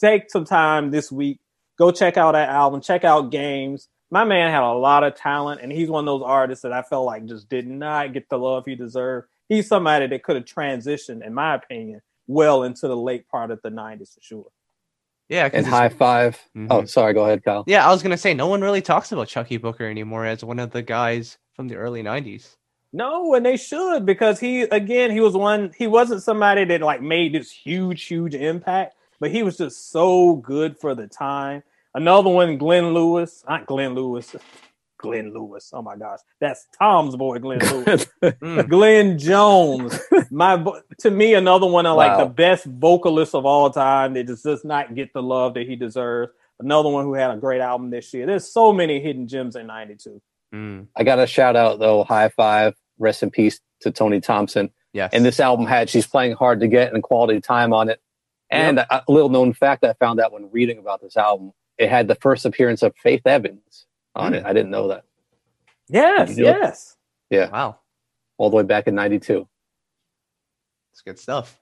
[0.00, 1.40] Take some time this week.
[1.76, 2.80] Go check out that album.
[2.80, 3.88] Check out Games.
[4.10, 6.82] My man had a lot of talent, and he's one of those artists that I
[6.82, 9.28] felt like just did not get the love he deserved.
[9.48, 13.60] He's somebody that could have transitioned, in my opinion, well into the late part of
[13.62, 14.46] the '90s for sure.
[15.28, 16.66] Yeah, and Hi-Five Mhm.
[16.70, 17.12] Oh, sorry.
[17.14, 17.64] Go ahead, Kyle.
[17.66, 17.86] yeah.
[17.86, 20.70] I was gonna say no one really talks about Chuckii Booker anymore as one of
[20.70, 22.56] the guys from the early 90s.
[22.92, 27.02] No, and they should because he again he was one he wasn't somebody that like
[27.02, 31.64] made this huge huge impact, but he was just so good for the time.
[31.96, 34.36] Another one, Glenn Lewis, not Glenn Lewis,
[34.98, 35.70] Glenn Lewis.
[35.72, 38.06] Oh my gosh, that's Tom's boy, Glenn Lewis.
[38.22, 39.98] Mm, Glenn Jones,
[40.30, 44.26] my bo- to me another one of like the best vocalists of all time that
[44.26, 46.32] just does not get the love that he deserves.
[46.58, 48.26] Another one who had a great album this year.
[48.26, 50.20] There's so many hidden gems in '92.
[50.54, 52.04] mm, I got a shout out though.
[52.04, 52.74] Hi-Five.
[52.98, 54.70] Rest in peace to Tony Thompson.
[54.92, 55.10] yes.
[55.12, 58.00] And this album had she's playing hard to get and quality time on it.
[58.50, 61.88] And a, a little known fact I found out when reading about this album, it
[61.88, 64.38] had the first appearance of Faith Evans on Hmm.
[64.38, 64.46] it.
[64.46, 65.04] I didn't know that.
[65.88, 66.96] Yes, You know- yes.
[67.30, 67.78] Yeah, wow.
[68.38, 69.46] all the way back in '92.
[70.92, 71.60] It's good stuff.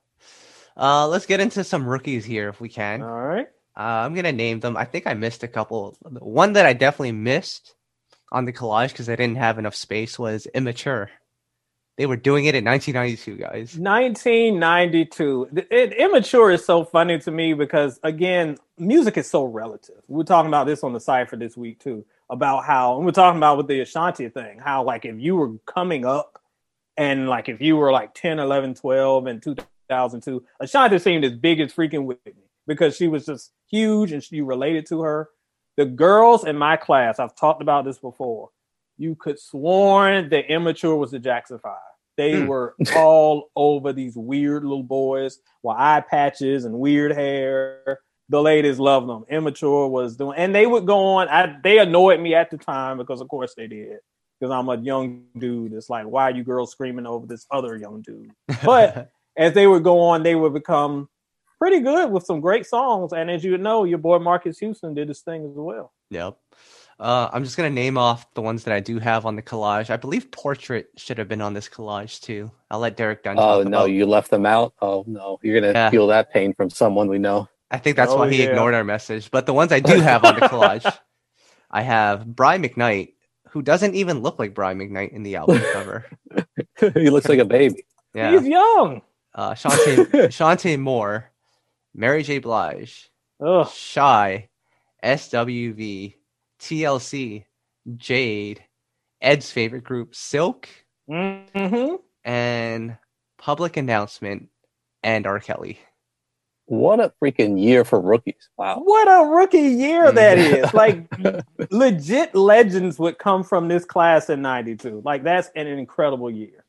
[0.77, 3.03] Uh, let's get into some rookies here if we can.
[3.03, 3.49] All right.
[3.77, 4.77] Uh, I'm gonna name them.
[4.77, 5.97] I think I missed a couple.
[6.03, 7.75] One that I definitely missed
[8.33, 11.11] on the collage because I didn't have enough space was immature.
[11.97, 13.79] They were doing it in 1992, guys.
[13.79, 15.49] 1992.
[15.71, 20.03] It, immature is so funny to me because again, music is so relative.
[20.09, 23.13] We We're talking about this on the cipher this week too about how and we're
[23.13, 26.41] talking about with the Ashanti thing, how like if you were coming up
[26.97, 31.61] and like if you were like 10, 11, 12 in 2002, Ashanti seemed as big
[31.61, 32.33] as freaking Whitney
[32.67, 35.29] because she was just huge and she related to her.
[35.77, 38.51] The girls in my class, I've talked about this before.
[38.99, 41.79] You could sworn that immature was the Jackson Five.
[42.17, 42.47] They Hmm.
[42.47, 48.01] were all over these weird little boys with eye patches and weird hair.
[48.29, 49.25] The ladies loved them.
[49.29, 51.29] Immature was doing, and they would go on.
[51.29, 53.99] I, they annoyed me at the time because, of course, they did.
[54.41, 55.73] Because I'm a young dude.
[55.75, 58.31] It's like, why are you girls screaming over this other young dude?
[58.65, 61.09] But as they would go on, they would become
[61.59, 63.13] pretty good with some great songs.
[63.13, 65.93] And as you know, your boy Marques Houston did his thing as well.
[66.11, 66.37] yep.
[67.01, 69.91] Uh, I'm just gonna name off the ones that I do have on the collage.
[69.91, 72.51] I believe Portrait should have been on this collage too.
[72.71, 73.37] I'll let Derek Dunn.
[73.39, 74.75] Oh no, about- you left them out.
[74.81, 75.91] Oh no, you're gonna Yeah.
[75.91, 77.49] feel that pain from someone we know.
[77.71, 78.51] I think that's Oh, why he yeah.
[78.51, 79.31] ignored our message.
[79.31, 80.87] But the ones I do have on the collage,
[81.71, 83.15] I have Brian McKnight,
[83.49, 86.07] who doesn't even look like Brian McKnight in the album cover.
[86.95, 87.85] he looks like a baby.
[88.15, 88.31] Yeah.
[88.39, 89.03] He's young.
[89.35, 91.33] Uh, Chanté, Chanté Moore,
[91.93, 92.39] Mary J.
[92.39, 93.11] Blige,
[93.45, 93.69] Ugh.
[93.69, 94.49] Shai,
[95.03, 96.15] SWV,
[96.65, 97.45] TLC,
[97.97, 98.65] Jade,
[99.21, 100.69] Ed's favorite group, Silk,
[101.07, 102.97] hmm and
[103.37, 104.49] Public Announcement,
[105.03, 105.39] and R.
[105.41, 105.79] Kelly.
[106.65, 108.49] What a freaking year for rookies!
[108.57, 108.81] Wow.
[108.83, 110.73] What a rookie year that is.
[110.73, 111.07] Like
[111.71, 115.03] legit legends would come from this class in 92.
[115.05, 116.65] Like that's an incredible year.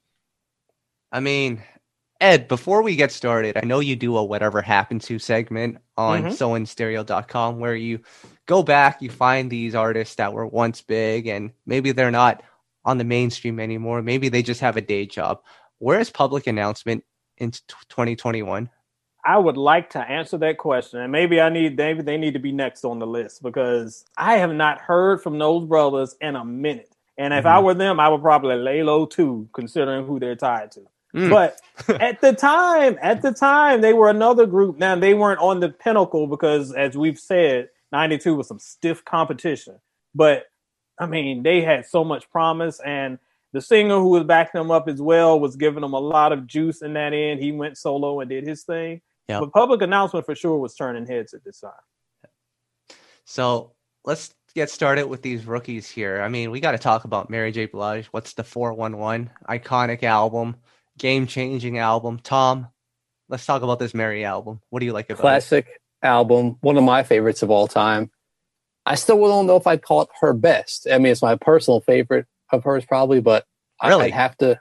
[1.13, 1.63] I mean,
[2.25, 6.23] Ed, before we get started, I know you do a whatever happened to segment on
[6.23, 6.29] Mhm.
[6.29, 7.99] soulinstereo.com where you
[8.47, 12.41] go back, you find these artists that were once big and maybe they're not
[12.83, 14.01] on the mainstream anymore.
[14.01, 15.43] Maybe they just have a day job.
[15.77, 17.03] Where is public announcement
[17.37, 17.51] in
[17.89, 18.71] 2021?
[19.23, 22.39] I would like to answer that question, and maybe I need maybe they need to
[22.39, 26.43] be next on the list because I have not heard from those brothers in a
[26.45, 26.95] minute.
[27.19, 27.63] And if I Mhm.
[27.63, 30.81] were them, I would probably lay low too, considering who they're tied to.
[31.15, 31.29] Mm.
[31.29, 31.59] But
[32.01, 34.77] at the time, at the time, they were another group.
[34.77, 39.79] Now they weren't on the pinnacle because, as we've said, '92 was some stiff competition.
[40.13, 40.45] But
[40.99, 43.19] I mean, they had so much promise, and
[43.53, 46.45] the singer who was backing them up as well was giving them a lot of
[46.45, 47.41] juice in that end.
[47.41, 49.01] He went solo and did his thing.
[49.29, 49.39] Yeah.
[49.39, 51.71] But public announcement for sure was turning heads at this time.
[53.25, 53.71] So
[54.03, 56.21] let's get started with these rookies here.
[56.21, 57.65] I mean, we got to talk about Mary J.
[57.65, 58.05] Blige.
[58.07, 59.29] What's the 411?
[59.49, 60.55] Iconic album,
[60.97, 62.19] game changing album.
[62.23, 62.67] Tom,
[63.29, 64.61] let's talk about this Mary album.
[64.69, 65.21] What do you like about it?
[65.21, 65.67] Classic
[66.01, 68.11] album, one of my favorites of all time.
[68.85, 70.87] I still don't know if I'd call it her best.
[70.91, 73.45] I mean, it's my personal favorite of hers, probably, but
[73.81, 74.05] I- Really?
[74.05, 74.59] I'd have to.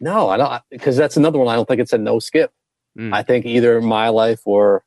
[0.00, 1.48] No, I don't, because that's another one.
[1.48, 2.50] I don't think it's a no skip.
[2.98, 3.14] Mm.
[3.14, 4.82] I think either My Life or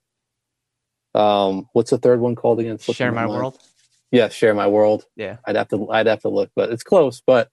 [1.16, 2.78] um, what's the third one called again?
[2.80, 3.32] Share My mind.
[3.32, 3.60] World.
[4.12, 5.06] Yeah, Share My World.
[5.16, 5.38] Yeah.
[5.46, 7.22] I'd have to I'd have to look, but it's close.
[7.26, 7.50] But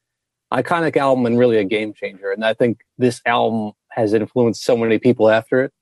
[0.53, 2.33] iconic album and really a game changer.
[2.33, 5.73] And I think this album has influenced so many people after it.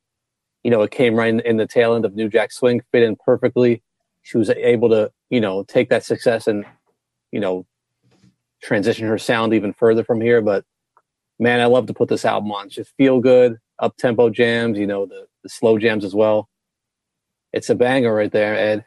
[0.63, 3.17] You know, it came right in, the tail end of New Jack Swing, fit in
[3.17, 3.83] perfectly.
[4.23, 6.65] She was able to, you know, take that success and,
[7.33, 7.65] you know,
[8.63, 10.43] transition her sound even further from here.
[10.43, 10.65] But
[11.39, 12.67] man, I love to put this album on.
[12.67, 16.49] It's just feel good, up tempo jams, you know, the, the slow jams as well.
[17.53, 18.85] It's a banger right there, Ed.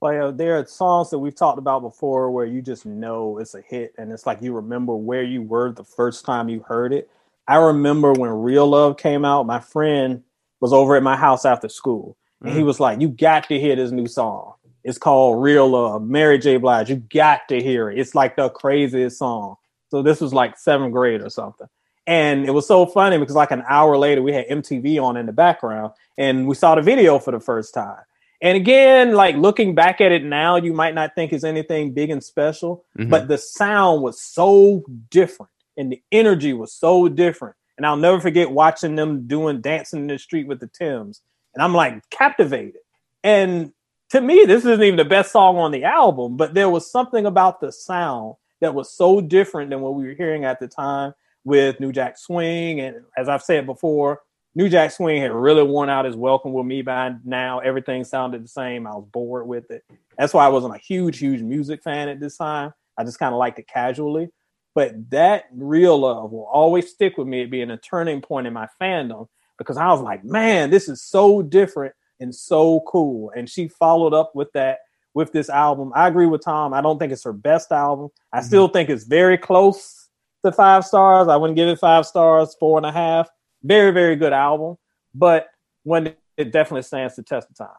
[0.00, 3.54] Well, uh, there are songs that we've talked about before where you just know it's
[3.54, 6.92] a hit, and it's like you remember where you were the first time you heard
[6.92, 7.10] it.
[7.46, 9.46] I remember when Real Love came out.
[9.46, 10.22] My friend
[10.60, 12.66] was over at my house after school, and he Mm.
[12.66, 14.54] was like, "You got to hear this new song.
[14.84, 16.56] It's called Real Love, Mary J.
[16.56, 16.88] Blige.
[16.88, 17.98] You got to hear it.
[17.98, 19.56] It's like the craziest song."
[19.90, 21.66] So this was like seventh grade or something,
[22.06, 25.26] and it was so funny because like an hour later we had MTV on in
[25.26, 27.98] the background, and we saw the video for the first time.
[28.42, 32.10] And again, like looking back at it now, you might not think it's anything big
[32.10, 33.10] and special, Mhm.
[33.10, 37.54] but the sound was so different and the energy was so different.
[37.76, 41.22] And I'll never forget watching them doing dancing in the street with the Tims.
[41.54, 42.80] And I'm like captivated.
[43.22, 43.72] And
[44.10, 47.26] to me, this isn't even the best song on the album, but there was something
[47.26, 51.14] about the sound that was so different than what we were hearing at the time
[51.44, 52.80] with New Jack Swing.
[52.80, 54.20] And as I've said before,
[54.54, 57.60] New Jack Swing had really worn out his welcome with me by now.
[57.60, 58.86] Everything sounded the same.
[58.86, 59.84] I was bored with it.
[60.18, 62.72] That's why I wasn't a huge, huge music fan at this time.
[62.98, 64.28] I just kind of liked it casually.
[64.74, 67.42] But that real love will always stick with me.
[67.42, 71.02] It being a turning point in my fandom because I was like, man, this is
[71.02, 73.30] so different and so cool.
[73.36, 74.78] And she followed up with that
[75.14, 75.92] with this album.
[75.94, 76.72] I agree with Tom.
[76.72, 78.10] I don't think it's her best album.
[78.32, 78.44] I Mhm.
[78.44, 80.08] still think it's very close
[80.44, 81.28] to five stars.
[81.28, 83.28] I wouldn't give it five stars, four and a half.
[83.62, 84.76] Very, very good album.
[85.14, 85.48] But
[85.82, 87.76] when it definitely stands the test of time.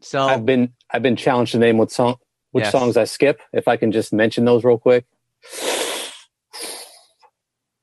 [0.00, 2.16] So I've been I've been challenged to name what song
[2.52, 2.72] which Yes.
[2.72, 3.40] songs I skip.
[3.52, 5.04] If I can just mention those real quick.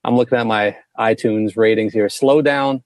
[0.03, 2.09] I'm looking at my iTunes ratings here.
[2.09, 2.83] Slow down,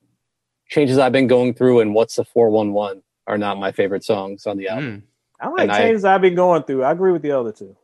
[0.70, 4.58] changes I've been going through, and what's the 411 are not my favorite songs on
[4.58, 5.04] the album.
[5.42, 6.84] mm, I like And I- changes I've been going through.
[6.84, 7.76] I agree with the other two.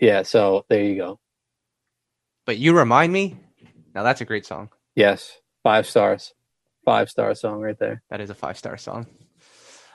[0.00, 1.18] Yeah, so there you go.
[2.46, 3.36] but you remind me.
[3.94, 4.70] Now that's a great song.
[4.94, 6.34] Yes, five stars,
[6.84, 8.02] five star song right there.
[8.10, 9.06] That is a five star song.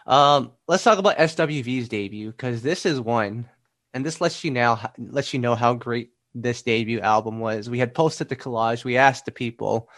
[0.06, 3.50] Um, let's talk about SWV's debut because this is one,
[3.94, 7.70] and this lets you now lets you know how great this debut album was.
[7.70, 8.84] We had posted the collage.
[8.84, 9.90] We asked the people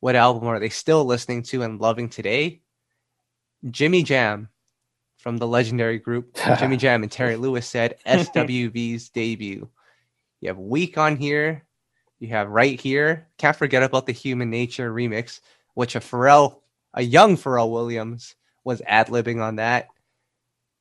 [0.00, 2.60] what album are they still listening to and loving today.
[3.70, 4.50] Jimmy Jam
[5.16, 9.68] from the legendary group Jimmy Jam and Terry Lewis said SWV's debut.
[10.40, 11.65] You have Weak on here.
[12.18, 13.26] You have Right Here.
[13.38, 15.40] Can't forget about the Human Nature remix,
[15.74, 16.60] which a Pharrell,
[16.94, 19.88] a young Pharrell Williams, was ad libbing on that.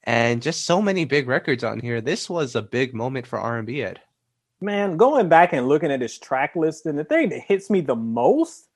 [0.04, 2.00] And just so many big records on here.
[2.00, 4.00] This was a big moment for R&B, Ed.
[4.62, 7.82] Man, going back and looking at this track list, and the thing that hits me
[7.82, 8.68] the most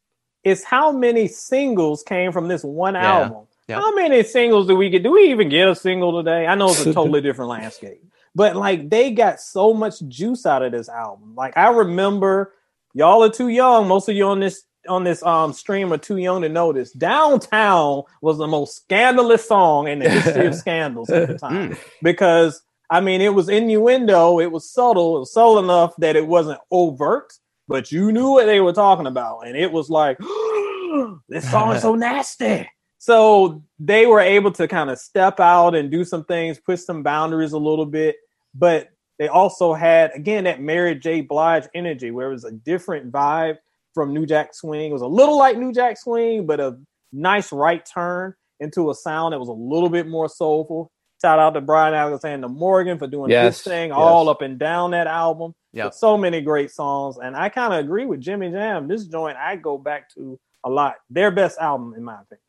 [0.43, 3.19] is how many singles came from this one Yeah.
[3.21, 3.45] album.
[3.67, 3.75] Yeah.
[3.79, 5.03] How many singles do we get?
[5.03, 6.47] Do we even get a single today?
[6.47, 8.03] I know it's a totally different landscape,
[8.35, 11.35] but like they got so much juice out of this album.
[11.35, 12.53] Like I remember,
[12.93, 13.87] y'all are too young.
[13.87, 16.91] Most of you on this on this um stream are Too Young to Notice.
[16.91, 22.61] Downtown was the most scandalous song in the history of scandals at the time because
[22.89, 26.59] I mean it was innuendo, it was subtle, it was subtle enough that it wasn't
[26.71, 27.33] overt,
[27.67, 30.17] but you knew what they were talking about, and it was like
[31.29, 32.69] this song is so nasty.
[32.99, 37.01] So they were able to kind of step out and do some things, push some
[37.01, 38.17] boundaries a little bit,
[38.53, 41.21] but they also had again that Mary J.
[41.21, 43.57] Blige energy, where it was a different vibe
[43.93, 44.91] from New Jack Swing.
[44.91, 46.77] It was a little like New Jack Swing, but a
[47.11, 50.91] nice right turn into a sound that was a little bit more soulful.
[51.21, 53.97] Shout out to Brian Alexander Morgan for doing Yes, this thing yes.
[53.97, 55.53] all up and down that album.
[55.85, 58.87] With so many great songs, and I kind of agree with Jimmy Jam.
[58.87, 60.95] This joint I go back to a lot.
[61.09, 62.41] Their best album, in my opinion.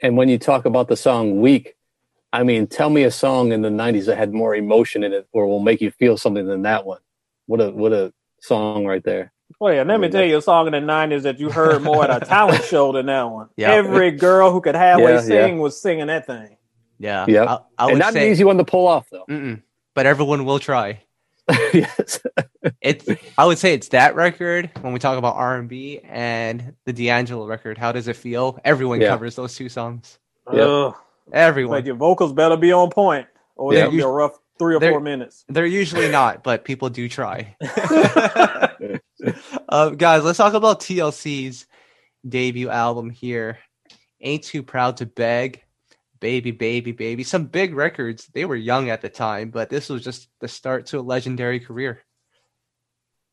[0.00, 1.76] And when you talk about the song "Weak,"
[2.32, 5.26] I mean, tell me a song in the '90s that had more emotion in it,
[5.32, 7.00] or will make you feel something than that one.
[7.46, 9.32] What a what a song right there.
[9.60, 11.82] Well, yeah, let me mean, tell you a song in the '90s that you heard
[11.82, 13.48] more at a talent show than that one.
[13.56, 13.72] Yeah.
[13.72, 16.56] Every girl who could halfway Yeah, sing was singing that thing.
[16.98, 17.24] Yeah.
[17.28, 17.48] Yep.
[17.48, 19.24] I, I and not say, an easy one to pull off, though.
[19.28, 19.62] Mm-mm.
[19.94, 21.02] but everyone will try.
[21.72, 22.20] yes.
[22.80, 23.08] It's.
[23.38, 26.92] I would say it's that record when we talk about R and B and the
[26.92, 27.78] D'Angelo record.
[27.78, 28.58] How does it feel?
[28.64, 29.08] Everyone Yeah.
[29.08, 30.18] covers those two songs.
[30.52, 30.62] Yep.
[30.66, 30.94] Ugh.
[31.32, 31.78] Everyone.
[31.78, 33.26] But your vocals better be on point,
[33.56, 33.80] or Yeah.
[33.80, 35.44] it'll be a rough three or They're- four minutes.
[35.48, 37.56] They're usually not, but people do try.
[39.68, 41.66] uh, guys, let's talk about TLC's
[42.28, 43.58] debut album here.
[44.20, 45.62] Ain't Too Proud to Beg,
[46.20, 47.22] Baby, Baby, Baby.
[47.22, 48.28] Some big records.
[48.32, 51.60] They were young at the time, but this was just the start to a legendary
[51.60, 52.02] career.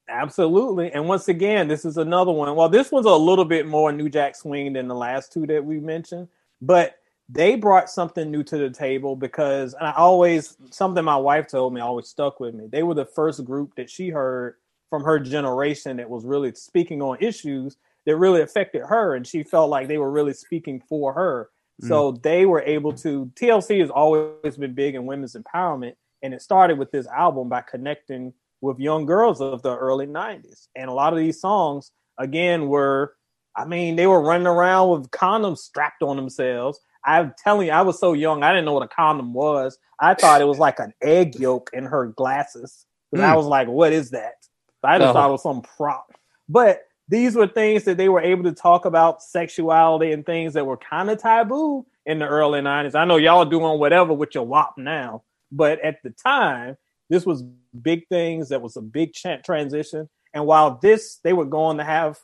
[0.10, 0.92] Absolutely.
[0.92, 2.56] And once again, this is another one.
[2.56, 5.64] Well, this one's a little bit more New Jack Swing than the last two that
[5.64, 6.28] we mentioned,
[6.62, 6.98] but
[7.30, 11.74] they brought something new to the table because and I always something my wife told
[11.74, 12.68] me always stuck with me.
[12.68, 14.56] They were the first group that she heard
[14.90, 19.42] from her generation that was really speaking on issues that really affected her and she
[19.42, 21.50] felt like they were really speaking for her.
[21.82, 21.88] Mm.
[21.88, 26.42] So they were able to TLC has always been big in women's empowerment and it
[26.42, 30.68] started with this album by connecting with young girls of the early 90s.
[30.76, 33.14] And a lot of these songs, again, were,
[33.58, 36.80] I mean, they were running around with condoms strapped on themselves.
[37.06, 39.78] I'm telling you, I was so young, I didn't know what a condom was.
[40.00, 42.86] I thought it was like an egg yolk in her glasses.
[43.12, 43.36] 'Cause I Mm.
[43.36, 44.36] was like, what is that?
[44.82, 45.14] I just Oh.
[45.14, 46.08] thought it was some prop.
[46.48, 50.66] But these were things that they were able to talk about sexuality and things that
[50.66, 52.96] were kind of taboo in the early 90s.
[52.96, 56.78] I know y'all doing whatever with your WAP now, but at the time,
[57.10, 57.44] this was
[57.82, 58.50] big things.
[58.50, 60.10] That was a big cha- transition.
[60.34, 62.18] And while this, they were going to have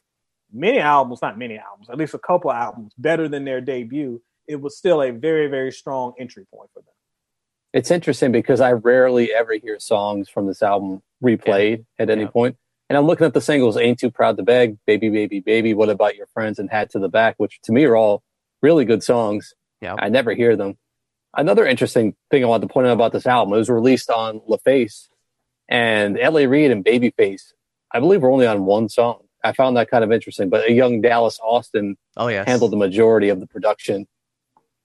[0.51, 4.59] many albums, not many albums, at least a couple albums better than their debut, it
[4.59, 6.93] was still a very, very strong entry point for them.
[7.71, 12.29] It's interesting because I rarely ever hear songs from this album replayed at any Yeah.
[12.29, 12.57] point.
[12.89, 15.89] And I'm looking at the singles Ain't Too Proud to Beg, Baby, Baby, Baby, What
[15.89, 18.23] About Your Friends, and Hat to the Back, which to me are all
[18.63, 19.53] really good songs.
[19.81, 19.95] Yeah.
[19.99, 20.79] I never hear them.
[21.35, 24.39] Another interesting thing I want to point out about this album, it was released on
[24.49, 25.09] LaFace
[25.67, 26.47] and L.A.
[26.47, 27.53] Reid and Babyface,
[27.91, 29.21] I believe, were only on one song.
[29.43, 32.47] I found that kind of interesting, but a young Dallas Austin Oh yes.
[32.47, 34.07] handled the majority of the production.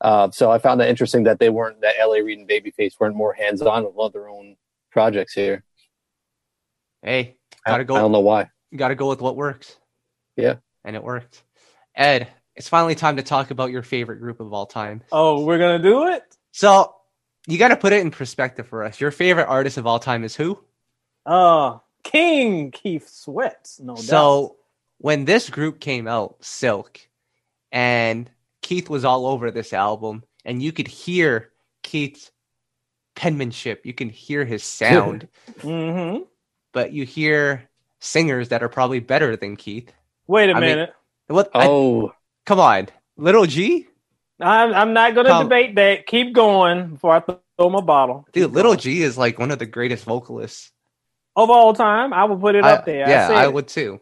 [0.01, 3.17] Uh, so I found that interesting that they weren't that LA Reid and Babyface weren't
[3.17, 4.57] more hands on with their own
[4.93, 5.65] projects here.
[7.03, 7.97] Hey, gotta go.
[7.97, 8.51] I don't know why.
[8.77, 9.77] Gotta go with what works.
[10.37, 10.57] Yeah.
[10.85, 11.43] And it worked.
[11.95, 15.03] Ed, it's finally time to talk about your favorite group of all time.
[15.13, 16.23] Oh, we're going to do it?
[16.53, 16.95] So
[17.47, 19.01] you got to put it in perspective for us.
[19.01, 20.59] Your favorite artist of all time is who?
[21.27, 24.05] Uh, King Keith Sweat, no doubt.
[24.05, 24.57] So
[24.99, 27.01] when this group came out, Silk,
[27.73, 28.31] and
[28.63, 31.51] Keith was all over this album, and you could hear
[31.83, 32.31] Keith's
[33.17, 35.29] penmanship, you can hear his sound,
[35.61, 36.23] mm-hmm.
[36.73, 37.69] but you hear
[38.01, 39.93] singers that are probably better than Keith.
[40.27, 40.95] Wait a I mean- minute.
[41.27, 41.51] What?
[41.55, 42.13] I- Oh,
[42.47, 43.87] come on, Little G,
[44.41, 46.07] I'm, I'm not going to Come- debate that.
[46.07, 47.21] Keep going before I
[47.57, 48.27] throw my bottle.
[48.33, 48.45] dude.
[48.49, 48.81] Keep Little going.
[48.81, 50.73] G is like one of the greatest vocalists.
[51.37, 53.09] of all time, I will put it I- up there.
[53.09, 54.01] yeah, said I would too.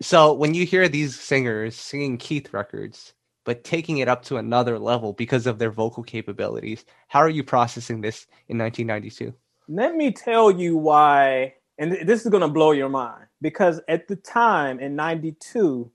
[0.00, 4.78] So when you hear these singers singing Keith records, but taking it up to another
[4.78, 9.32] level because of their vocal capabilities, how are you processing this in 1992?
[9.68, 14.06] Let me tell you why, and this is going to blow your mind because at
[14.08, 15.90] the time in 92,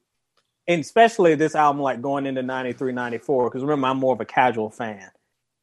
[0.67, 4.25] and especially this album, like going into 93, 94, because remember, I'm more of a
[4.25, 5.10] casual fan.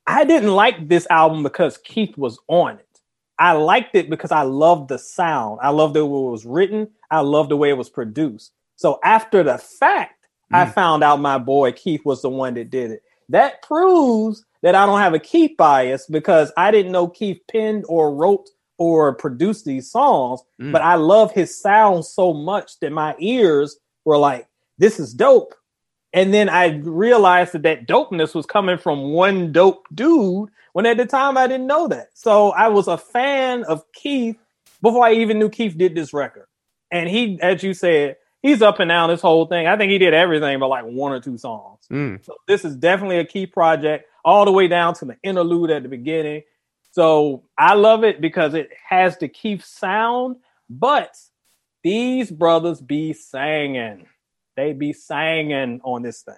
[0.07, 2.87] I didn't like this album because Keith was on it.
[3.39, 5.59] I liked it because I loved the sound.
[5.63, 6.89] I loved the way it was written.
[7.11, 8.53] I loved the way it was produced.
[8.77, 10.75] So after the fact, I Mm.
[10.75, 13.03] found out my boy Keith was the one that did it.
[13.31, 17.85] That proves that I don't have a Keith bias because I didn't know Keith penned
[17.89, 18.49] or wrote
[18.79, 20.73] or produced these songs, Mm.
[20.73, 24.47] but I love his sound so much that my ears were like,
[24.79, 25.55] this is dope.
[26.13, 30.97] And then I realized that that dopeness was coming from one dope dude when at
[30.97, 32.11] the time I didn't know that.
[32.15, 34.37] So I was a fan of Keith
[34.81, 36.47] before I even knew Keith did this record.
[36.91, 39.67] And he, as you said, he's up and down this whole thing.
[39.67, 41.81] I think he did everything but like one or two songs.
[41.91, 42.25] Mm.
[42.25, 45.83] So this is definitely a key project, all the way down to the interlude at
[45.83, 46.43] the beginning.
[46.93, 50.37] So I love it because it has the Keith sound,
[50.71, 51.17] but
[51.83, 54.07] these brothers be singing.
[54.57, 56.35] They be singing on this thing.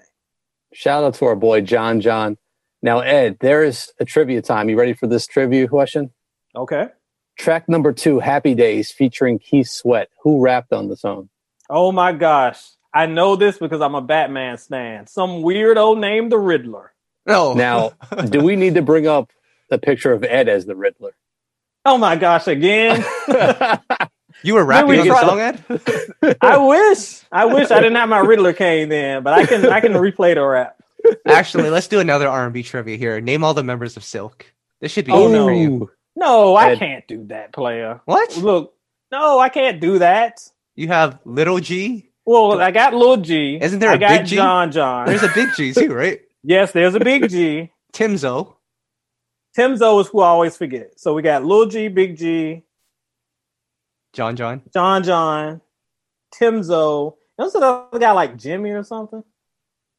[0.73, 2.39] Shout out to our boy John John.
[2.83, 4.69] Now, Ed, there is a trivia time.
[4.69, 6.11] You ready for this trivia question?
[6.55, 6.89] Okay.
[7.39, 10.09] Track number two, Happy Days, featuring Keith Sweat.
[10.23, 11.29] Who rapped on the song?
[11.69, 12.63] Oh my gosh.
[12.95, 15.07] I know this because I'm a Batman stan.
[15.07, 16.93] Some weirdo named the Riddler.
[17.27, 17.53] No.
[17.55, 17.93] Now,
[18.29, 19.31] do we need to bring up
[19.69, 21.15] the picture of Ed as the Riddler?
[21.85, 23.05] Oh my gosh, again.
[24.43, 26.37] you were rapping we on the song, Ed?
[26.41, 26.57] I
[26.91, 27.21] wish.
[27.33, 30.35] I wish I didn't have my Riddler cane then, but I can I can replay
[30.35, 30.77] the rap.
[31.27, 33.21] Actually, let's do another R&B trivia here.
[33.21, 34.47] Name all the members of Silk.
[34.81, 35.47] This should be Oh, easy no.
[35.47, 35.91] for you.
[36.17, 38.01] No, I Ed- can't do that, player.
[38.07, 38.37] What?
[38.39, 38.75] Look,
[39.13, 40.41] no, I can't do that.
[40.75, 42.11] You have Little G.
[42.25, 43.59] Well, I got Lil G.
[43.63, 44.37] Isn't there I a got Big G?
[44.37, 45.07] John John.
[45.07, 46.21] There's a Big G too, right?
[46.43, 47.71] yes, there's a Big G.
[47.93, 48.55] Timzo.
[49.57, 50.99] Timzo is who I always forget.
[50.99, 52.63] So we got Lil G, Big G,
[54.17, 54.63] John John.
[54.73, 55.61] John John,
[56.35, 57.17] Timzo.
[57.37, 59.23] There's another guy like Jimmy or something.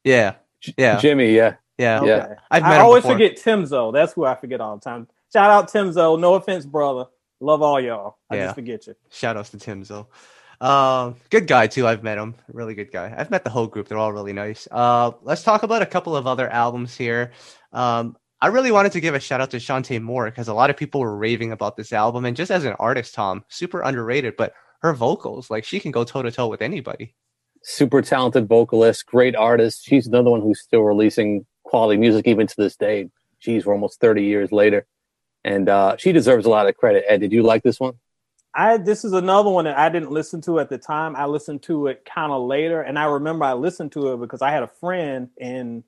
[0.02, 0.34] Yeah.
[0.76, 0.98] Yeah.
[0.98, 1.54] Jimmy, yeah.
[1.78, 2.02] Yeah.
[2.02, 2.14] Yeah.
[2.24, 2.34] Okay.
[2.50, 3.14] I've met I always before.
[3.14, 3.92] forget Timzo.
[3.92, 5.06] That's who I forget all the time.
[5.32, 6.18] Shout out Timzo.
[6.18, 7.04] No offense, brother.
[7.40, 8.18] Love all y'all.
[8.28, 8.44] I Yeah.
[8.46, 8.96] just forget you.
[9.10, 10.06] Shout outs to Timzo.
[10.60, 11.86] Um, good guy too.
[11.86, 12.34] I've met him.
[12.52, 13.14] Really good guy.
[13.16, 13.86] I've met the whole group.
[13.86, 14.66] They're all really nice.
[14.68, 17.30] Uh, let's talk about a couple of other albums here.
[17.72, 20.70] Um, I really wanted to give a shout out to Chanté Moore because a lot
[20.70, 24.36] of people were raving about this album, and just as an artist, Tom, super underrated.
[24.36, 27.14] But her vocals, like she can go toe to toe with anybody.
[27.62, 29.84] Super talented vocalist, great artist.
[29.84, 33.10] She's another one who's still releasing quality music even to this day.
[33.40, 34.86] Geez, we're almost 30 years later.
[35.44, 37.04] And uh, she deserves a lot of credit.
[37.08, 37.94] Ed, did you like this one?
[38.54, 41.16] I this is another one that I didn't listen to at the time.
[41.16, 44.42] I listened to it kind of later, and I remember I listened to it because
[44.42, 45.84] I had a friend in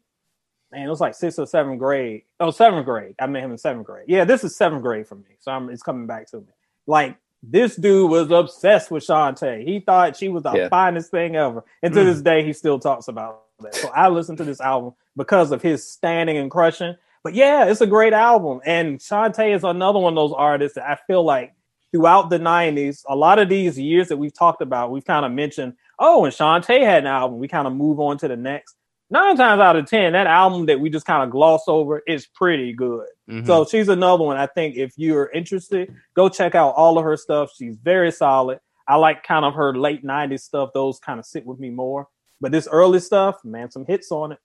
[0.72, 2.22] man, it was like sixth or seventh grade.
[2.38, 3.14] Oh, seventh grade.
[3.18, 4.04] I met him in seventh grade.
[4.08, 6.46] Yeah, this is seventh grade for me, so I'm, it's coming back to me.
[6.86, 9.64] Like this dude was obsessed with Chanté.
[9.64, 10.68] He thought she was the Yeah.
[10.68, 12.04] finest thing ever, and to Mm.
[12.04, 13.74] this day, he still talks about that.
[13.74, 16.96] So I listened to this album because of his standing and crushing.
[17.22, 20.88] But yeah, it's a great album, and Chanté is another one of those artists that
[20.88, 21.54] I feel like
[21.92, 25.32] throughout the 90s, a lot of these years that we've talked about, we've kind of
[25.32, 28.76] mentioned, oh, and Chanté had an album, we kind of move on to the next.
[29.12, 32.28] Nine times out of 10, that album that we just kind of gloss over is
[32.28, 33.06] pretty good.
[33.28, 33.44] Mhm.
[33.44, 34.36] So she's another one.
[34.36, 37.50] I think if you're interested, go check out all of her stuff.
[37.56, 38.60] She's very solid.
[38.86, 40.70] I like kind of her late 90s stuff.
[40.74, 42.06] Those kind of sit with me more.
[42.40, 44.38] But this early stuff, man, some hits on it.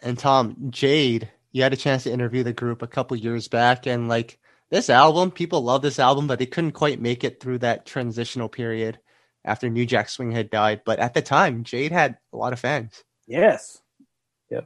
[0.00, 3.86] And Tom, Jade, you had a chance to interview the group a couple years back,
[3.86, 4.38] and like
[4.70, 8.48] this album, people love this album, but they couldn't quite make it through that transitional
[8.48, 8.98] period
[9.44, 10.82] after New Jack Swing had died.
[10.84, 13.04] But at the time, Jade had a lot of fans.
[13.32, 13.80] Yes.
[14.50, 14.60] Yeah.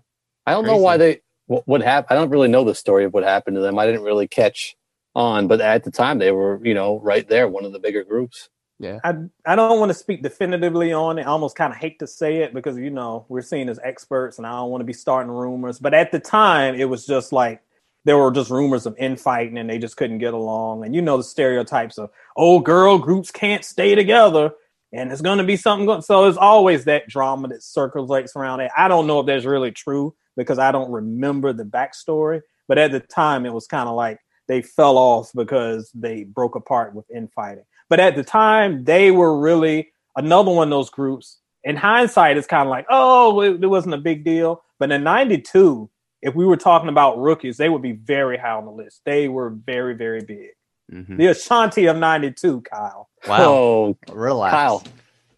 [0.45, 2.19] I don't know why they what, what happened.
[2.19, 3.79] I don't really know the story of what happened to them.
[3.79, 4.77] I didn't really catch
[5.15, 8.03] on, but at the time they were, you know, right there, one of the bigger
[8.03, 8.49] groups.
[8.81, 8.99] Yeah.
[9.05, 9.15] I
[9.47, 11.23] I don't want to speak definitively on it.
[11.23, 14.37] I almost kind of hate to say it because you know we're seen as experts,
[14.37, 15.79] and I don't want to be starting rumors.
[15.79, 17.63] But at the time, it was just like
[18.05, 20.85] there were just rumors of infighting, and they just couldn't get along.
[20.85, 24.51] And you know the stereotypes of oh, girl groups can't stay together,
[24.93, 26.01] and it's going to be something.
[26.03, 28.71] So it's always that drama that circulates around it.
[28.77, 32.43] I don't know if that's really true because I don't remember the backstory.
[32.69, 34.19] But at the time, it was kind of like
[34.49, 37.65] they fell off because they broke apart with infighting.
[37.89, 41.39] But at the time, they were really another one of those groups.
[41.65, 44.63] In hindsight, it's kind of like, oh, it, it wasn't a big deal.
[44.79, 45.89] But in '92,
[46.23, 49.03] if we were talking about rookies, they would be very high on the list.
[49.05, 50.51] They were very, very big.
[50.93, 51.17] Mhm.
[51.19, 53.09] The Ashanti of '92, Kyle.
[53.27, 53.39] Wow.
[53.41, 54.53] Oh, Relax.
[54.53, 54.85] Kyle,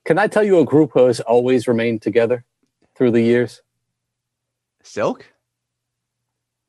[0.04, 2.44] can I tell you a group who has always remained together
[2.96, 3.62] through the years?
[4.82, 5.24] Silk?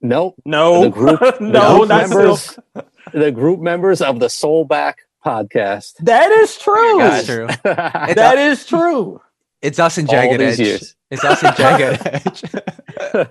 [0.01, 0.35] Nope.
[0.45, 2.87] No, The group- no, the not members, Silk.
[3.11, 4.93] the group members of the Soulback
[5.25, 5.97] podcast.
[5.97, 6.97] That is true.
[6.99, 7.47] That's true.
[7.63, 9.21] That is true.
[9.61, 10.59] it's us and Jagged Edge.
[10.59, 10.95] years.
[11.11, 12.43] It's us and Jagged Edge.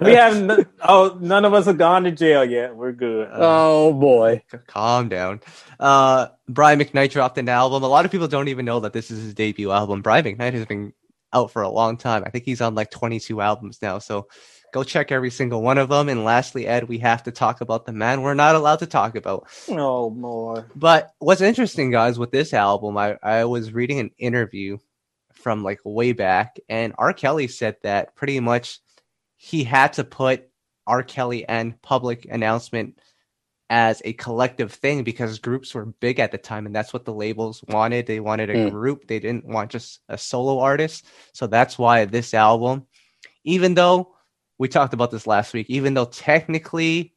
[0.01, 2.74] We have n- oh, none of us have gone to jail yet.
[2.74, 3.29] We're good.
[3.33, 4.43] oh boy.
[4.66, 5.41] Calm down.
[5.79, 7.83] Uh, Brian McKnight dropped an album.
[7.83, 10.03] A lot of people don't even know that this is his debut album.
[10.03, 10.93] Brian McKnight has been
[11.33, 12.22] out for a long time.
[12.26, 13.99] I think he's on like 22 albums now.
[13.99, 14.26] So
[14.72, 16.09] go check every single one of them.
[16.09, 19.14] And lastly, Ed, we have to talk about the man we're not allowed to talk
[19.14, 19.47] about.
[19.68, 20.68] No more.
[20.74, 24.79] But what's interesting, guys, with this album, I, I was reading an interview
[25.39, 26.59] from like way back.
[26.68, 27.12] And R.
[27.12, 28.80] Kelly said that pretty much
[29.36, 30.49] he had to put
[30.86, 31.03] R.
[31.03, 32.99] Kelly and public announcement
[33.70, 37.12] as a collective thing because groups were big at the time and that's what the
[37.12, 38.07] labels wanted.
[38.07, 38.70] They wanted a mm.
[38.70, 39.07] group.
[39.07, 41.05] They didn't want just a solo artist.
[41.32, 42.86] So that's why this album,
[43.45, 44.14] even though
[44.57, 47.14] we talked about this last week, even though technically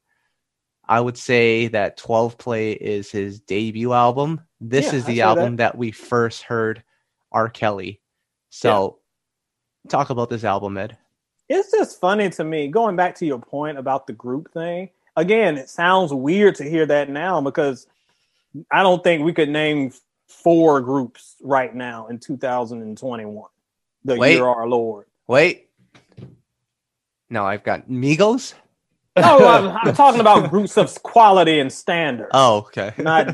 [0.87, 5.55] I would say that 12 Play is his debut album, this yeah, is the album
[5.55, 5.73] that.
[5.73, 5.77] that.
[5.77, 6.83] we first heard
[7.31, 7.47] R.
[7.49, 8.00] Kelly.
[8.51, 8.99] So
[9.83, 9.89] yeah.
[9.89, 10.97] talk about this album, Ed.
[11.49, 15.57] It's just funny to me, going back to your point about the group thing again,
[15.57, 17.87] it sounds weird to hear that now because
[18.69, 19.91] I don't think we could name
[20.27, 23.49] four groups right now in 2021.
[24.03, 25.05] The wait, year our Lord.
[25.27, 25.69] Wait.
[27.29, 28.53] No, I've got Migos.
[29.39, 32.29] No, I'm, I'm, talking about groups of quality and standard.
[32.33, 32.93] Oh, okay.
[32.97, 33.27] not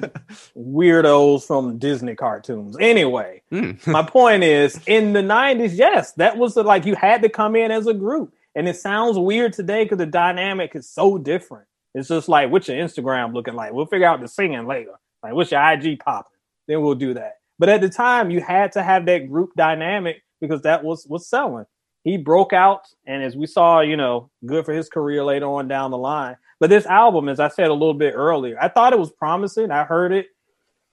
[0.57, 2.75] weirdos from Disney cartoons.
[2.79, 3.85] Anyway, mm.
[3.87, 7.55] my point is in the 90s, yes, that was the, like you had to come
[7.55, 8.33] in as a group.
[8.55, 11.67] And it sounds weird today because the dynamic is so different.
[11.93, 13.71] It's just like, what's your Instagram looking like?
[13.71, 14.93] We'll figure out the singing later.
[15.23, 16.31] Like, what's your IG popping?
[16.67, 17.37] Then we'll do that.
[17.59, 21.27] But at the time, you had to have that group dynamic because that was was
[21.27, 21.65] selling.
[22.07, 25.67] He broke out, and as we saw, you know, good for his career later on
[25.67, 26.37] down the line.
[26.59, 29.71] But this album, as I said a little bit earlier, I thought it was promising.
[29.71, 30.27] I heard it.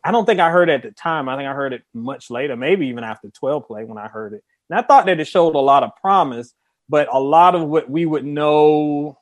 [0.02, 1.28] I don't think I heard it at the time.
[1.28, 4.34] I think I heard it much later, maybe even after 12 play when I heard
[4.34, 4.44] it.
[4.68, 6.54] And I thought that it showed a lot of promise
[6.88, 9.18] but a lot of what we would know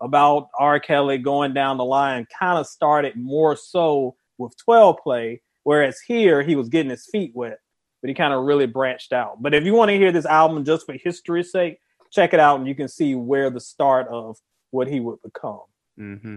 [0.00, 0.78] about R.
[0.78, 6.42] Kelly going down the line kind of started more so with 12 play, whereas here
[6.42, 7.58] he was getting his feet wet,
[8.00, 9.42] but he kind of really branched out.
[9.42, 11.78] But if you want to hear this album just for history's sake,
[12.10, 14.36] check it out and you can see where the start of
[14.70, 15.60] what he would become.
[15.98, 16.36] Mm-hmm.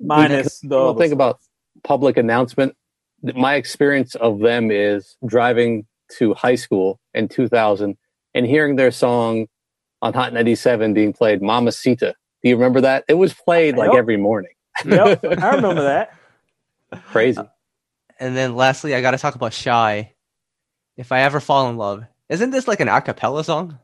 [0.00, 1.40] Minus the think about
[1.82, 2.76] public announcement.
[3.22, 5.86] My experience of them is driving
[6.18, 7.96] to high school in 2000
[8.34, 9.46] and hearing their song
[10.02, 12.14] on Hot 97 being played Mamacita.
[12.42, 13.04] Do you remember that?
[13.08, 14.52] It was played like every morning.
[14.84, 16.14] yep, I remember that.
[17.06, 17.38] Crazy.
[17.38, 17.44] Uh,
[18.20, 20.14] and then lastly, I got to talk about Shai.
[20.98, 23.78] If I ever fall in love, isn't this like an acapella song?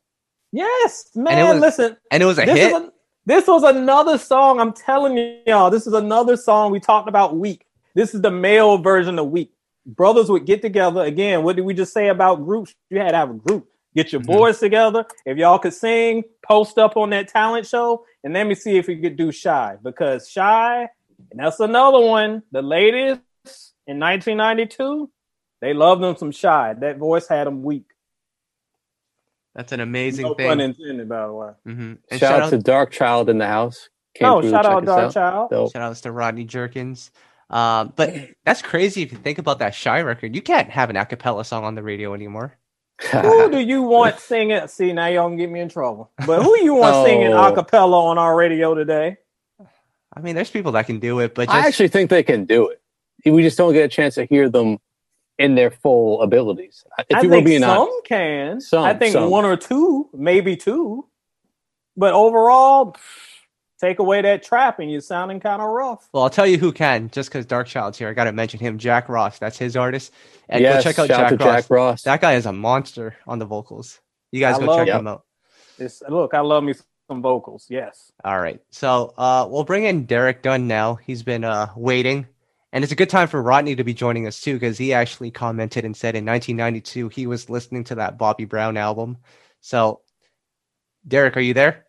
[0.51, 1.49] Yes, man.
[1.49, 2.73] Was, listen, and it was a hit.
[2.73, 2.93] A,
[3.25, 4.59] this was another song.
[4.59, 7.37] I'm telling y'all, this is another song we talked about.
[7.37, 7.65] Weak.
[7.95, 9.53] This is the male version of Weak.
[9.87, 11.45] Brothers would get together again.
[11.45, 12.75] What did we just say about groups?
[12.91, 13.69] You had to have a group.
[13.95, 14.33] Get your mm-hmm.
[14.33, 15.07] boys together.
[15.25, 18.89] If y'all could sing, post up on that talent show, and let me see if
[18.89, 19.77] you could do Shai.
[19.81, 20.89] Because Shai,
[21.31, 22.43] and that's another one.
[22.51, 23.21] The latest
[23.87, 25.11] in 1992,
[25.65, 26.75] they loved them some Shai.
[26.75, 27.87] That voice had them weak.
[29.55, 30.49] That's an amazing no thing.
[30.49, 31.51] pun intended, by the way.
[31.67, 31.93] Mm-hmm.
[32.13, 33.89] Shout, shout, out to Darkchild in the house.
[34.15, 35.13] Came oh, shout out Dark out.
[35.13, 35.51] Child.
[35.51, 35.73] Dope.
[35.73, 37.11] Shout outs to Rodney Jerkins.
[37.51, 40.35] Um, but that's crazy if you think about that Shai record.
[40.35, 42.57] You can't have an acapella song on the radio anymore
[43.03, 44.67] who do you want singing?
[44.69, 46.11] See, now y'all gonna get me in trouble.
[46.27, 47.05] But who you want oh.
[47.05, 49.17] singing a cappella on our radio today?
[50.17, 51.57] I mean, there's people that can do it, but just...
[51.57, 52.81] I actually think they can do it.
[53.29, 54.79] We just don't get a chance to hear them
[55.39, 56.85] in their full abilities.
[57.09, 58.05] If I you think some honest.
[58.05, 58.61] can.
[58.61, 59.31] Some, I think some.
[59.31, 61.09] one or two, maybe two.
[61.97, 62.97] But overall,
[63.81, 66.09] take away that trap and you're sounding kind of rough.
[66.13, 68.09] Well, I'll tell you who can, just because Darkchild's here.
[68.09, 69.39] I got to mention him, Jac Ross.
[69.39, 70.13] That's his artist.
[70.49, 71.63] And yes, go check out Jac Ross.
[71.63, 72.03] Jac, Ross.
[72.03, 74.01] That guy is a monster on the vocals.
[74.33, 75.25] You guys I go check him out.
[75.79, 76.75] It's, look, I love me
[77.09, 77.67] some vocals.
[77.69, 78.13] Yes.
[78.25, 78.61] All right.
[78.71, 80.95] So uh, we'll bring in Derek Dunn now.
[80.97, 82.27] He's been uh, waiting.
[82.75, 85.31] And it's a good time for Rodney to be joining us too, because he actually
[85.31, 89.19] commented and said in 1992 he was listening to that Bobby Brown album.
[89.61, 90.01] So,
[91.07, 91.87] Derek, are you there?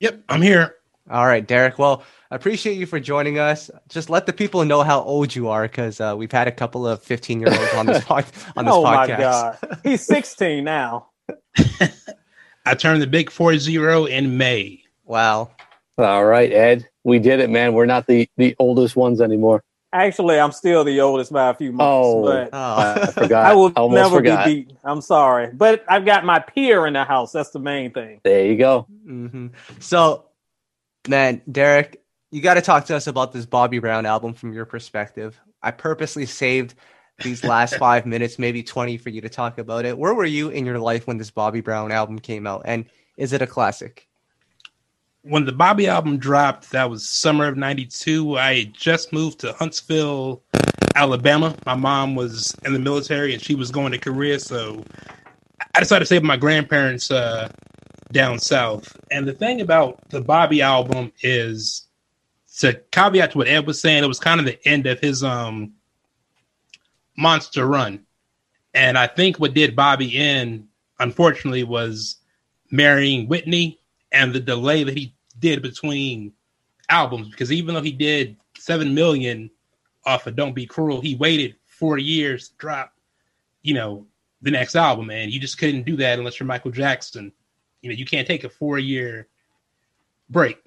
[0.00, 0.74] Yep, I'm here.
[1.08, 1.78] All right, Derek.
[1.78, 2.02] Well,
[2.32, 3.70] I appreciate you for joining us.
[3.88, 6.84] Just let the people know how old you are, because uh, we've had a couple
[6.84, 8.24] of 15 year olds on this pod-
[8.56, 9.08] on this oh podcast.
[9.08, 11.10] my god, he's 16 now.
[12.66, 14.82] I turned the big four zero in May.
[15.04, 15.52] Wow.
[15.96, 17.74] All right, Ed, we did it, man.
[17.74, 19.62] We're not the the oldest ones anymore.
[19.92, 21.88] Actually, I'm still the oldest by a few months.
[21.88, 23.02] Oh, but oh.
[23.02, 23.46] I forgot.
[23.46, 24.46] I will never forgot.
[24.46, 24.76] be beaten.
[24.82, 27.30] I'm sorry, but I've got my peer in the house.
[27.30, 28.20] That's the main thing.
[28.24, 28.88] There you go.
[29.06, 29.48] Mm-hmm.
[29.78, 30.24] So,
[31.06, 32.02] man, Derek,
[32.32, 35.40] you got to talk to us about this Bobby Brown album from your perspective.
[35.62, 36.74] I purposely saved
[37.22, 39.96] these last five minutes, maybe 20, for you to talk about it.
[39.96, 42.62] Where were you in your life when this Bobby Brown album came out?
[42.64, 42.86] And
[43.16, 44.08] is it a classic?
[45.24, 48.38] When the Bobby album dropped, that was summer of '92.
[48.38, 50.42] I just moved to Huntsville,
[50.94, 51.56] Alabama.
[51.64, 54.84] My mom was in the military and she was going to Korea, so
[55.74, 57.50] I decided to stay with my grandparents uh,
[58.12, 58.96] down south.
[59.10, 61.86] And the thing about the Bobby album is,
[62.58, 65.24] to caveat to what Ed was saying, it was kind of the end of his
[65.24, 65.72] um,
[67.16, 68.04] monster run.
[68.74, 70.68] And I think what did Bobby in,
[70.98, 72.16] unfortunately, was
[72.70, 73.80] marrying Whitney
[74.14, 76.32] and the delay that he did between
[76.88, 77.28] albums.
[77.28, 79.50] Because even though he did seven million
[80.06, 82.92] off of Don't Be Cruel, he waited four years to drop,
[83.62, 84.06] you know,
[84.40, 87.32] the next album, and you just couldn't do that unless you're Michael Jackson.
[87.82, 89.26] You know, you can't take a four year
[90.30, 90.58] break.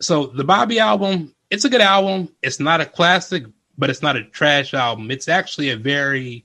[0.00, 2.28] So the Bobby album, it's a good album.
[2.42, 3.44] It's not a classic,
[3.78, 5.10] but it's not a trash album.
[5.10, 6.44] It's actually a very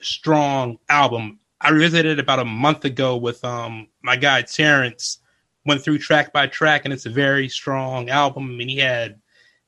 [0.00, 1.38] strong album.
[1.60, 5.18] I revisited it about a month ago with um my guy Terrence.
[5.68, 8.44] Went through track by track, and it's a very strong album.
[8.44, 9.20] I mean, he had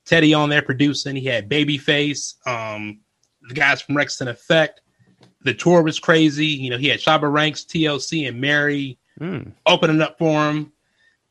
[0.07, 1.15] Teddy on there producing.
[1.15, 3.01] He had Babyface, um,
[3.43, 4.81] the guys from Wreckx-n-Effect.
[5.43, 6.47] The tour was crazy.
[6.47, 9.53] You know, he had Shabba Ranks, TLC, and Mary Mm.
[9.67, 10.73] opening up for him.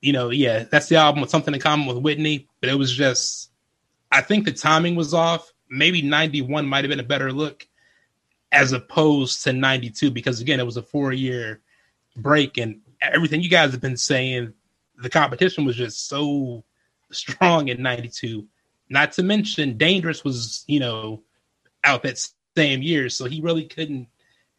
[0.01, 2.95] You know, yeah, that's the album with something in common with Whitney, but it was
[2.95, 3.49] just,
[4.11, 5.51] I think the timing was off.
[5.70, 7.67] Maybe 91 might have been a better look
[8.51, 11.61] as opposed to 92, because again, it was a four year
[12.15, 14.53] break and everything you guys have been saying,
[15.02, 16.64] the competition was just so
[17.12, 18.45] strong in 92.
[18.89, 21.24] Not to mention, Dangerous was, you know,
[21.84, 22.20] out that
[22.58, 24.08] same year, so he really couldn't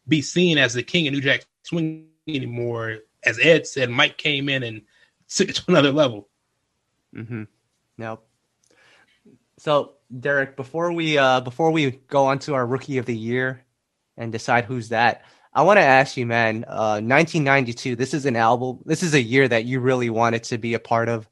[0.07, 2.99] be seen as the king of New Jack Swing anymore.
[3.23, 4.81] As Ed said, Mike came in and
[5.29, 6.29] took it to another level.
[7.15, 7.43] Mm-hmm.
[7.97, 8.27] Nope.
[9.59, 13.63] So, Derek, before we uh before we go on to our rookie of the year
[14.17, 15.23] and decide who's that,
[15.53, 16.63] I want to ask you, man.
[16.67, 17.95] Uh, 1992.
[17.95, 18.79] This is an album.
[18.85, 21.27] This is a year that you really wanted to be a part of.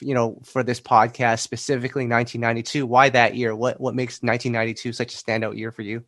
[0.00, 2.86] You know, for this podcast specifically, 1992.
[2.86, 3.54] Why that year?
[3.54, 6.04] What what makes 1992 such a standout year for you?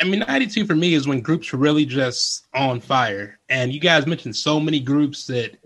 [0.00, 3.38] I mean, 92 for me is when groups were really just on fire.
[3.48, 5.56] And you guys mentioned so many groups that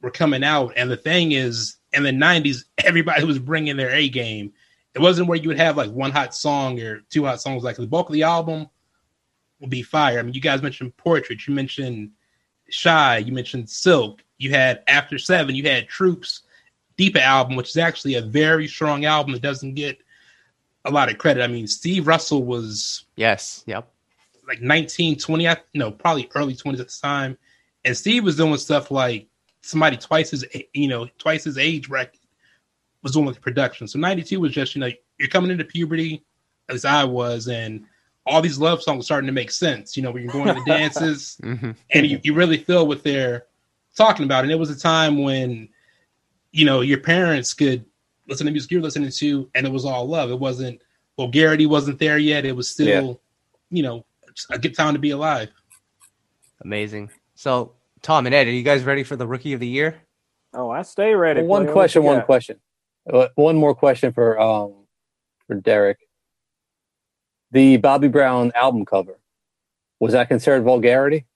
[0.00, 0.72] were coming out.
[0.76, 4.52] And the thing is, in the 90s, everybody was bringing their A game.
[4.94, 7.62] It wasn't where you would have like one hot song or two hot songs.
[7.62, 8.68] Like the bulk of the album
[9.62, 10.18] would be fire.
[10.18, 12.10] I mean, you guys mentioned Portrait, you mentioned
[12.68, 16.42] Shai, you mentioned Silk, you had After Seven, you had Troops,
[16.98, 19.98] Deepa album, which is actually a very strong album that doesn't get
[20.84, 21.42] a lot of credit.
[21.42, 23.62] I mean, Steve Russell was Yes.
[23.66, 23.88] Yep.
[24.46, 27.38] like 19, 20, I- no, probably early 20s at the time.
[27.84, 29.28] And Steve was doing stuff like
[29.62, 30.44] somebody twice his,
[30.74, 32.18] you know, twice his age bracket
[33.02, 33.86] was doing with production.
[33.86, 36.24] So 92 was just, you know, you're coming into puberty,
[36.68, 37.84] as I was, and
[38.26, 40.64] all these love songs starting to make sense, you know, when you're going to the
[40.66, 41.70] dances Mm-hmm.
[41.90, 43.46] and you, you really feel what they're
[43.96, 44.44] talking about.
[44.44, 45.68] And it was a time when,
[46.52, 47.84] you know, your parents could
[48.28, 50.30] listen to music you're listening to, and it was all love.
[50.30, 50.80] It wasn't
[51.16, 52.44] vulgarity wasn't there yet.
[52.44, 52.86] It was still,
[53.70, 53.76] Yeah.
[53.76, 54.04] you know,
[54.50, 55.48] a good time to be alive.
[56.62, 57.10] Amazing.
[57.34, 59.96] So, Tom and Ed, are you guys ready for the rookie of the year?
[60.54, 61.40] Oh, I stay ready.
[61.40, 62.58] Well, one question, one question.
[63.12, 64.74] Uh, One more question for um
[65.48, 65.98] for Derek.
[67.52, 69.18] The Bobby Brown album cover
[70.00, 71.26] was that considered vulgarity?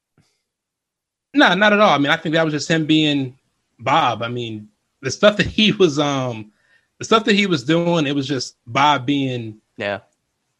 [1.35, 1.91] No, not at all.
[1.91, 3.37] I mean, I think that was just him being
[3.79, 4.23] Bob.
[4.23, 4.69] I mean,
[5.03, 6.53] the stuff that he was um
[6.99, 10.01] the stuff that he was doing, it was just Bob being Yeah.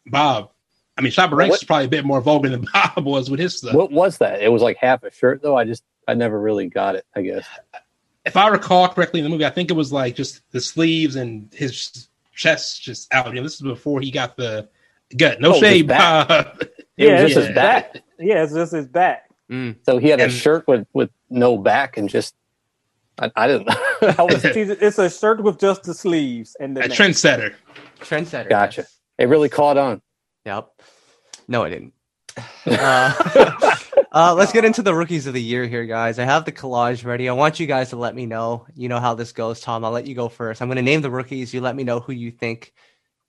[0.05, 0.51] Bob.
[0.97, 3.39] I mean, Shabba Ranks What- is probably a bit more vulgar than Bob was with
[3.39, 3.73] his stuff.
[3.73, 4.41] What was that?
[4.41, 5.57] It was like half a shirt though.
[5.57, 7.05] I just I never really got it.
[7.15, 7.47] I guess.
[8.25, 11.15] if I recall correctly in the movie, I think it was like just the sleeves
[11.15, 13.27] and his chest just out.
[13.29, 14.69] You know, this is before he got the
[15.15, 15.39] gut.
[15.41, 16.27] No Oh, shade, his back.
[16.27, 16.63] Bob.
[16.97, 18.01] Yeah, was it's just his back.
[18.17, 19.29] Yeah, it's just his back.
[19.51, 19.75] Mm.
[19.85, 22.33] So he had a shirt with with no back and just
[23.19, 23.75] I, I didn't know.
[24.25, 26.97] Was- It's a shirt with just the sleeves and the a neck.
[26.97, 27.53] trendsetter.
[27.99, 28.49] Trendsetter.
[28.49, 28.81] Gotcha.
[28.81, 28.97] yes.
[29.19, 30.01] it really caught on.
[30.45, 30.69] Yep.
[31.47, 31.93] No, I didn't.
[32.65, 33.75] Uh,
[34.11, 36.19] uh, let's get into the rookies of the year here, guys.
[36.19, 37.29] I have the collage ready.
[37.29, 38.65] I want you guys to let me know.
[38.75, 39.85] You know how this goes, Tom.
[39.85, 40.61] I'll let you go first.
[40.61, 41.53] I'm going to name the rookies.
[41.53, 42.73] You let me know who you think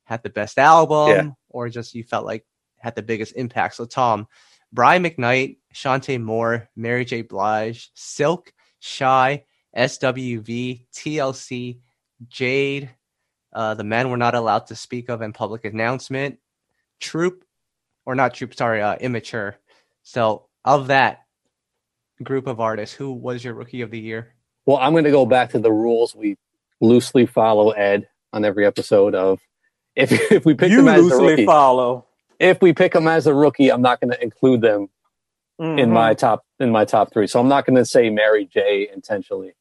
[0.04, 1.30] had the best album Yeah.
[1.48, 2.44] Or just you felt like
[2.78, 3.76] had the biggest impact.
[3.76, 4.26] So, Tom,
[4.72, 7.22] Brian McKnight, Chanté Moore, Mary J.
[7.22, 9.44] Blige, Silk, Shai,
[9.76, 11.80] SWV, TLC,
[12.28, 12.90] Jade,
[13.52, 16.38] uh, the men were not allowed to speak of in public announcement,
[17.00, 17.44] Troop,
[18.04, 19.56] or not Troop, sorry, uh, Immature.
[20.02, 21.20] So, of that
[22.22, 24.34] group of artists, who was your rookie of the year?
[24.66, 26.36] Well, I'm going to go back to the rules we
[26.80, 29.40] loosely follow Ed on every episode of
[29.98, 32.06] if if we pick you them as a loosely rookie, follow.
[32.38, 34.88] if we pick them as a rookie, I'm not going to include them
[35.60, 35.92] in Mhm.
[35.92, 37.26] my top in my top three.
[37.26, 39.54] So I'm not going to say Mary J intentionally.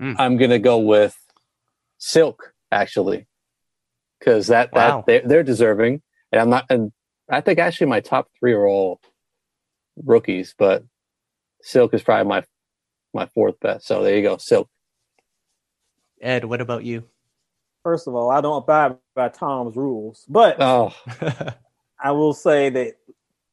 [0.00, 0.16] Mm.
[0.18, 1.16] I'm going to go with
[1.98, 3.26] Silk actually,
[4.18, 4.98] because that Wow.
[4.98, 6.02] that they're, they're deserving,
[6.32, 6.66] and I'm not.
[6.70, 6.92] And
[7.28, 9.00] I think actually my top three are all
[10.04, 10.84] rookies, but
[11.62, 12.44] Silk is probably my
[13.12, 13.86] my fourth best.
[13.86, 14.68] So there you go, Silk.
[16.20, 17.04] Ed, what about you?
[17.84, 20.94] First of all, I don't abide by Tom's rules, but Oh,
[22.02, 22.94] I will say that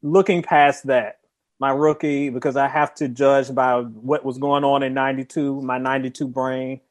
[0.04, 1.20] looking past that,
[1.60, 5.78] my rookie, because I have to judge by what was going on in 92, my
[5.80, 6.82] 92 brain.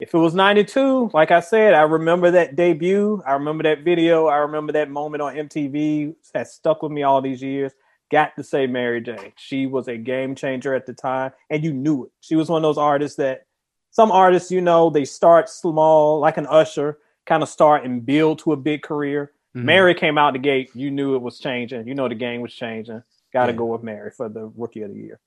[0.00, 3.22] If it was 92, like I said, I remember that debut.
[3.26, 4.26] I remember that video.
[4.26, 7.72] I remember that moment on MTV that stuck with me all these years.
[8.12, 9.32] Got to say Mary J.
[9.36, 12.12] She was a game changer at the time, and you knew it.
[12.20, 13.46] She was one of those artists that
[13.94, 18.40] some artists, you know, they start small, like an usher, kind of start and build
[18.40, 19.30] to a big career.
[19.56, 19.62] Mhm.
[19.62, 20.70] Mary came out the gate.
[20.74, 21.86] You knew it was changing.
[21.86, 23.04] You know the game was changing.
[23.32, 23.58] Got to Yeah.
[23.58, 25.20] go with Mary for the rookie of the year.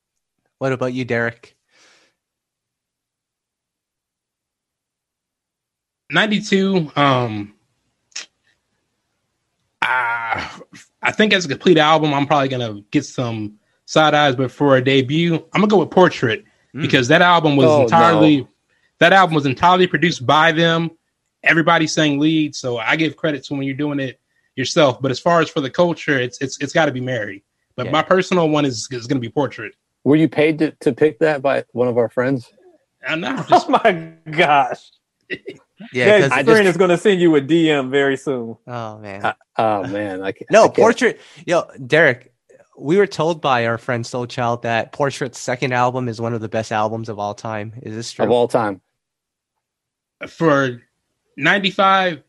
[0.58, 1.56] What about you, Derek?
[6.10, 7.54] 92 um
[9.82, 10.58] I,
[11.02, 14.76] I think as a complete album i'm probably gonna get some side eyes but for
[14.78, 16.44] a debut i'm gonna go with portrait
[16.74, 16.82] Mm.
[16.82, 18.48] because that album was Oh, entirely no.
[19.00, 20.90] That album was entirely produced by them
[21.44, 24.20] everybody sang lead so i give credit to when you're doing it
[24.56, 27.44] yourself but as far as for the culture it's it's it's got to be mary
[27.76, 27.92] but Yeah.
[27.92, 29.72] my personal one is is gonna be portrait
[30.04, 32.52] Were you paid to, to pick that by one of our friends?
[33.06, 34.90] i know just Oh my gosh.
[35.92, 38.56] Yeah, that 'cause- I friend just- is going to send you a DM very soon.
[38.66, 39.24] oh man.
[39.24, 40.48] Uh, Oh man, I can't.
[40.50, 41.20] I No, can't- Portrait.
[41.46, 42.32] Yo, Derek,
[42.76, 46.40] we were told by our friend Soul Child that Portrait's second album is one of
[46.40, 47.74] the best albums of all time.
[47.82, 48.24] Is this true?
[48.24, 48.80] of all time.
[50.26, 50.80] For
[51.36, 52.22] 95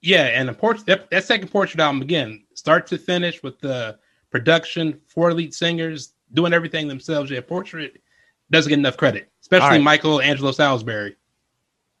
[0.00, 3.98] yeah and the portrait that, that second portrait album again start to finish with the
[4.30, 8.00] production four lead singers doing everything themselves yeah portrait
[8.50, 9.82] doesn't get enough credit especially All right.
[9.82, 11.14] michael angelo saulsberry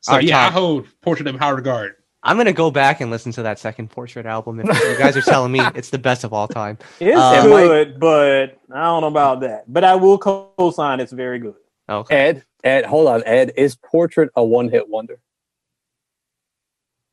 [0.00, 3.10] so All right, yeah i hold portrait in high regard I'm gonna go back and
[3.10, 4.58] listen to that second Portrait album.
[4.58, 8.00] If you guys are telling me it's the best of all time, It's Uh, good,
[8.00, 9.70] but I don't know about that.
[9.70, 11.56] But I will co-sign it's very good.
[11.86, 12.16] okay.
[12.16, 13.52] Ed, Ed, hold on, Ed.
[13.58, 15.18] Is Portrait a one-hit wonder?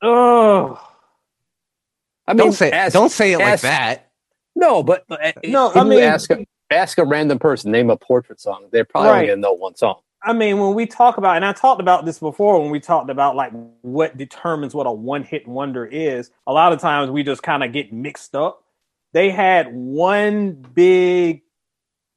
[0.02, 0.88] Oh
[2.28, 4.12] I mean, Don't say ask- don't say it like that.
[4.56, 8.40] No, but uh, No, I mean- ask a, ask a random person, name a Portrait
[8.40, 8.68] song.
[8.72, 9.28] They're probably only Right.
[9.30, 10.02] gonna know one song.
[10.24, 13.10] I mean, when we talk about, and I talked about this before when we talked
[13.10, 17.24] about like what determines what a one hit wonder is, a lot of times we
[17.24, 18.64] just kind of get mixed up.
[19.14, 21.42] They had one big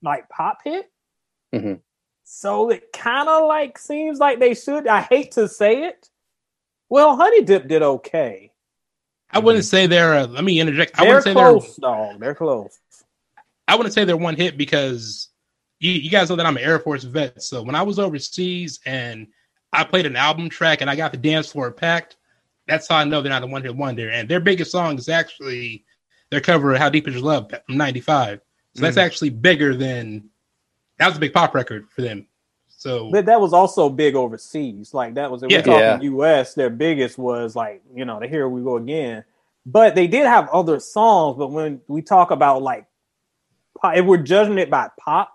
[0.03, 0.91] like pop hit.
[1.55, 1.81] Mhm.
[2.25, 4.87] So it kind of like seems like they should.
[4.87, 6.11] I hate to say it.
[6.95, 8.53] Well, Honey Dip did okay.
[9.33, 12.21] i wouldn't say they're uh, let me interject i They're wouldn't say they're close, dog.
[12.21, 12.79] They're close.
[13.67, 15.31] I wouldn't say they're one hit because
[15.81, 17.43] you, you guys know that I'm an Air Force vet.
[17.43, 19.27] So when I was overseas and
[19.73, 22.17] I played an album track and I got the dance floor packed,
[22.69, 24.11] that's how I know they're not a one hit wonder.
[24.11, 25.85] And their biggest song is actually
[26.31, 28.41] their cover of How Deep Is Your Love from 95.
[28.77, 29.03] So that's Mhm.
[29.03, 30.31] actually bigger than
[31.01, 32.29] that was a big pop record for them.
[32.85, 34.93] So But that was also big overseas.
[34.93, 35.59] Like that was if Yeah.
[35.59, 36.11] we're talking Yeah.
[36.11, 39.25] US, their biggest was like, you know, the here we go again.
[39.65, 42.85] But they did have other songs, but when we talk about like
[43.81, 45.33] pop, if we're judging it by pop,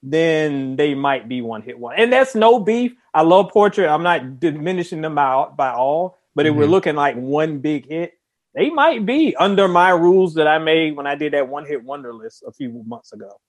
[0.00, 1.96] then they might be one hit one.
[1.96, 2.94] And that's no beef.
[3.12, 3.88] I love Portrait.
[3.88, 6.70] I'm not diminishing them out by all, but if we're Mhm.
[6.70, 8.12] looking like one big hit,
[8.54, 11.82] they might be under my rules that I made when I did that one hit
[11.82, 13.40] wonder list a few months ago.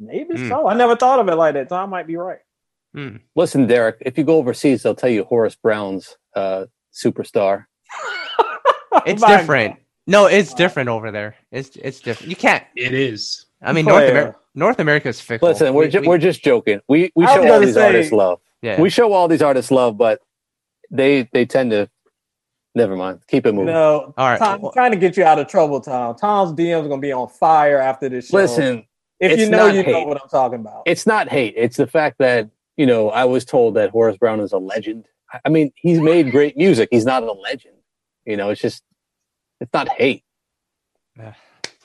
[0.00, 0.48] Maybe Hmm.
[0.48, 0.66] so.
[0.66, 1.68] I never thought of it like that.
[1.68, 2.40] So I might be right.
[2.94, 3.16] Hmm.
[3.36, 7.66] Listen, Derek, if you go overseas, they'll tell you Horace Brown's uh, superstar.
[9.06, 9.76] It's My different.
[10.08, 11.36] No, it's different over there.
[11.52, 12.28] It's it's different.
[12.30, 12.64] You can't.
[12.74, 13.46] it is.
[13.62, 14.10] I mean, Oh, North yeah.
[14.10, 14.38] America.
[14.56, 15.48] North America's fickle.
[15.48, 16.80] Listen, we're We- ju- we- we're just joking.
[16.88, 18.40] We we show all these say- artists love.
[18.62, 18.80] yeah.
[18.80, 20.20] We show all these artists love, but
[20.90, 21.88] they they tend to.
[22.74, 23.20] Never mind.
[23.28, 23.66] Keep it moving.
[23.72, 24.38] No, All right.
[24.38, 26.16] Tom, I'm trying to get you out of trouble, Tom.
[26.16, 28.36] Tom's DM's gonna be on fire after this show.
[28.38, 28.84] Listen,
[29.20, 30.82] if you know, not you know what I'm talking about.
[30.86, 31.54] it's not hate.
[31.56, 32.48] It's the fact that
[32.80, 35.06] you know I was told that Horace Brown is a legend.
[35.32, 36.88] I- I mean, he's made great music.
[36.90, 37.76] He's not a legend.
[38.24, 38.82] You know, it's just
[39.60, 40.24] it's not hate.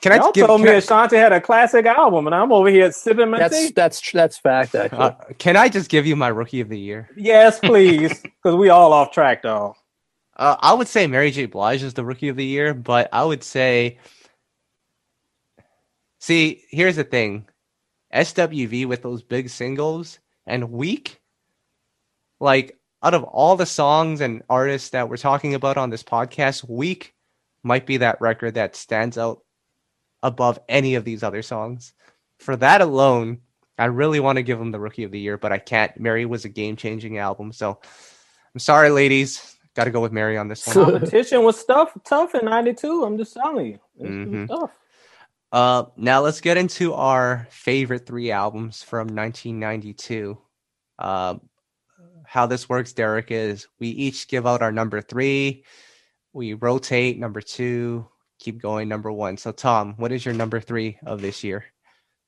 [0.02, 0.48] Can I Y'all give?
[0.48, 3.40] told can me I- Ashanti had a classic album, and I'm over here sipping my
[3.40, 3.72] That's tea.
[3.76, 4.74] that's that's fact.
[4.76, 7.10] Actually, uh, can I just give you my rookie of the year?
[7.18, 9.76] Yes, please, because we all off track, though.
[10.38, 11.46] Uh, I would say Mary J.
[11.48, 13.98] Blige is the rookie of the year, but I would say,
[16.20, 17.48] see, here's the thing,
[18.14, 21.20] SWV with those big singles and Weak,
[22.40, 26.68] like out of all the songs and artists that we're talking about on this podcast,
[26.68, 27.14] Weak
[27.64, 29.42] might be that record that stands out
[30.24, 31.94] above any of these other songs.
[32.40, 33.40] For that alone,
[33.78, 35.98] I really want to give him the rookie of the year, but I can't.
[36.00, 37.80] Mary was a game changing album, so
[38.54, 39.56] I'm sorry, ladies.
[39.76, 40.74] Got to go with Mary on this one.
[40.74, 43.04] Competition was tough, tough in '92.
[43.04, 44.48] I'm just telling you, it was Mhm.
[44.48, 44.72] tough.
[45.56, 50.38] Uh, now let's get into our favorite three albums from 1992.
[51.00, 51.36] Uh,
[52.26, 55.64] how this works, Derek, is we each give out our number three.
[56.34, 58.06] We rotate number two,
[58.38, 59.38] keep going number one.
[59.38, 61.64] So Tom, what is your number three of this year?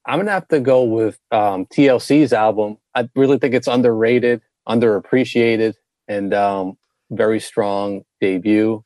[0.05, 2.77] I'm gonna have to go with um, TLC's album.
[2.95, 5.73] I really think it's underrated, underappreciated,
[6.07, 6.77] and um,
[7.11, 8.85] very strong debut.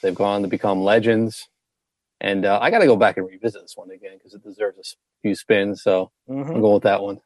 [0.00, 1.46] They've gone to become legends,
[2.20, 4.78] and uh, I got to go back and revisit this one again because it deserves
[4.78, 5.82] a few spins.
[5.82, 6.54] So Mhm.
[6.54, 7.20] I'm going with that one.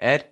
[0.00, 0.26] Ed?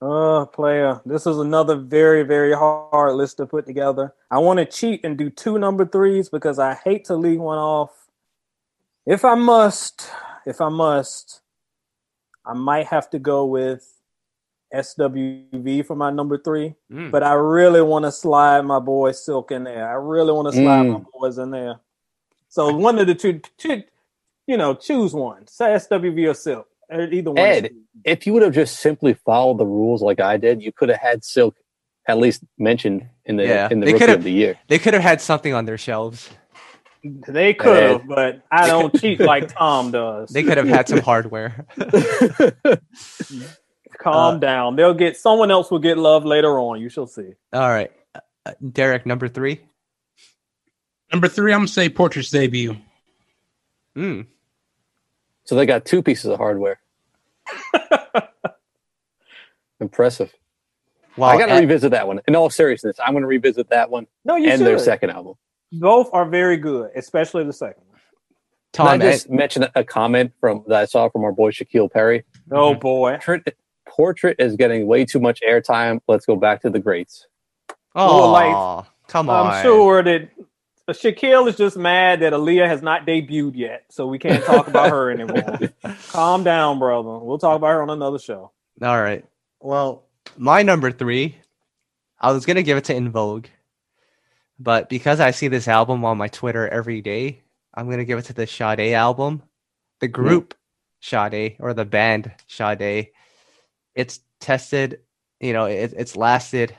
[0.00, 4.12] Uh, player, this is another very, very hard list to put together.
[4.32, 7.58] I want to cheat and do two number threes because I hate to leave one
[7.58, 8.08] off.
[9.06, 10.10] If I must,
[10.44, 11.42] if I must,
[12.44, 13.88] I might have to go with
[14.74, 16.74] SWV for my number three.
[16.90, 17.12] Mm.
[17.12, 19.88] But I really want to slide my boy Silk in there.
[19.88, 21.06] I really want to slide my Mm.
[21.12, 21.78] boys in there.
[22.52, 23.82] So one of the two, two
[24.46, 25.46] you know, choose one.
[25.46, 26.68] Say SWV or Silk.
[26.92, 27.38] Either one.
[27.38, 27.70] Ed.
[28.04, 31.00] If you would have just simply followed the rules like I did, you could have
[31.00, 31.56] had Silk
[32.06, 34.58] at least mentioned in the Yeah, in the they rookie of the year.
[34.68, 36.28] They could have had something on their shelves.
[37.02, 40.28] They could have, but I don't cheat like Tom does.
[40.28, 41.64] They could have had some hardware.
[43.98, 44.76] Calm uh, down.
[44.76, 46.82] They'll get someone else will get love later on.
[46.82, 47.32] You shall see.
[47.54, 47.90] All right.
[48.44, 49.62] Uh, Derek, number three.
[51.12, 52.76] Number three, I'm gonna say Portrait's debut.
[53.96, 54.26] Mm.
[55.44, 56.80] so they got two pieces of hardware.
[59.80, 60.32] Impressive.
[61.16, 61.28] Wow.
[61.28, 62.20] I got to Ed- revisit that one.
[62.26, 64.66] In all seriousness, I'm going to revisit that one No, you and should.
[64.66, 65.34] their second album.
[65.72, 67.98] Both are very good, especially the second one.
[68.72, 71.50] Tom, Can I Ed- just mention a comment from that I saw from our boy
[71.50, 72.24] Shaquille Perry?
[72.50, 72.80] Oh Mhm.
[72.80, 73.10] boy.
[73.16, 73.56] Portrait,
[73.86, 76.00] Portrait is getting way too much airtime.
[76.08, 77.26] Let's go back to the greats.
[77.94, 79.48] oh, like, come on.
[79.48, 80.30] I'm sure that
[80.90, 84.90] Shaquille is just mad that Aaliyah has not debuted yet, so we can't talk about
[84.90, 85.70] her anymore.
[86.08, 87.18] Calm down, brother.
[87.18, 88.50] We'll talk about her on another show.
[88.82, 89.24] All right.
[89.60, 90.04] Well,
[90.36, 91.36] my number three,
[92.20, 93.46] I was gonna give it to En Vogue,
[94.58, 97.42] but because I see this album on my Twitter every day,
[97.74, 99.42] I'm gonna give it to the Sade album,
[100.00, 100.54] the group
[101.00, 103.10] Sade or the band Sade.
[103.94, 105.00] It's tested,
[105.40, 106.74] you know, it, it's lasted,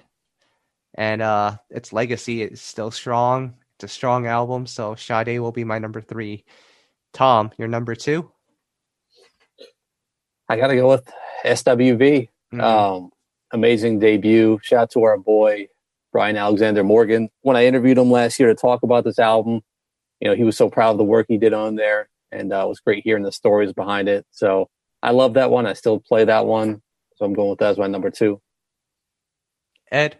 [0.96, 3.56] and uh, its legacy is still strong.
[3.84, 6.46] A strong album, so Sade will be my number three.
[7.14, 8.32] Tom, your number two.
[10.50, 11.10] I got to go with
[11.46, 12.30] SWV.
[12.54, 12.62] Mhm.
[12.62, 13.12] Um,
[13.52, 14.60] amazing debut.
[14.64, 15.68] Shout out to our boy
[16.12, 17.30] Brian Alexander Morgan.
[17.42, 19.62] When I interviewed him last year to talk about this album,
[20.20, 22.64] you know, he was so proud of the work he did on there, and uh,
[22.66, 24.26] it was great hearing the stories behind it.
[24.32, 24.70] So
[25.02, 25.66] I love that one.
[25.66, 26.82] I still play that one,
[27.16, 28.42] so I'm going with that as my number two.
[29.92, 30.18] Ed.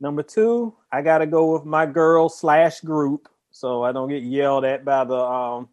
[0.00, 4.64] Number two, I gotta go with my girl slash group, so I don't get yelled
[4.64, 5.68] at by the um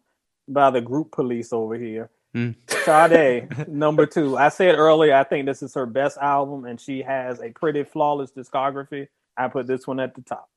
[0.46, 2.10] by the group police over here.
[2.34, 2.50] Hmm.
[2.84, 4.36] Sade, number two.
[4.36, 7.84] I said earlier, I think this is her best album, and she has a pretty
[7.84, 9.08] flawless discography.
[9.36, 10.48] I put this one at the top.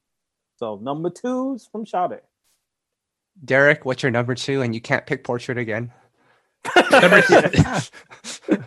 [0.58, 2.20] So number two's from Sade.
[3.44, 4.62] Derek, what's your number two?
[4.62, 5.92] And you can't pick Portrait again.
[6.92, 8.58] Number two,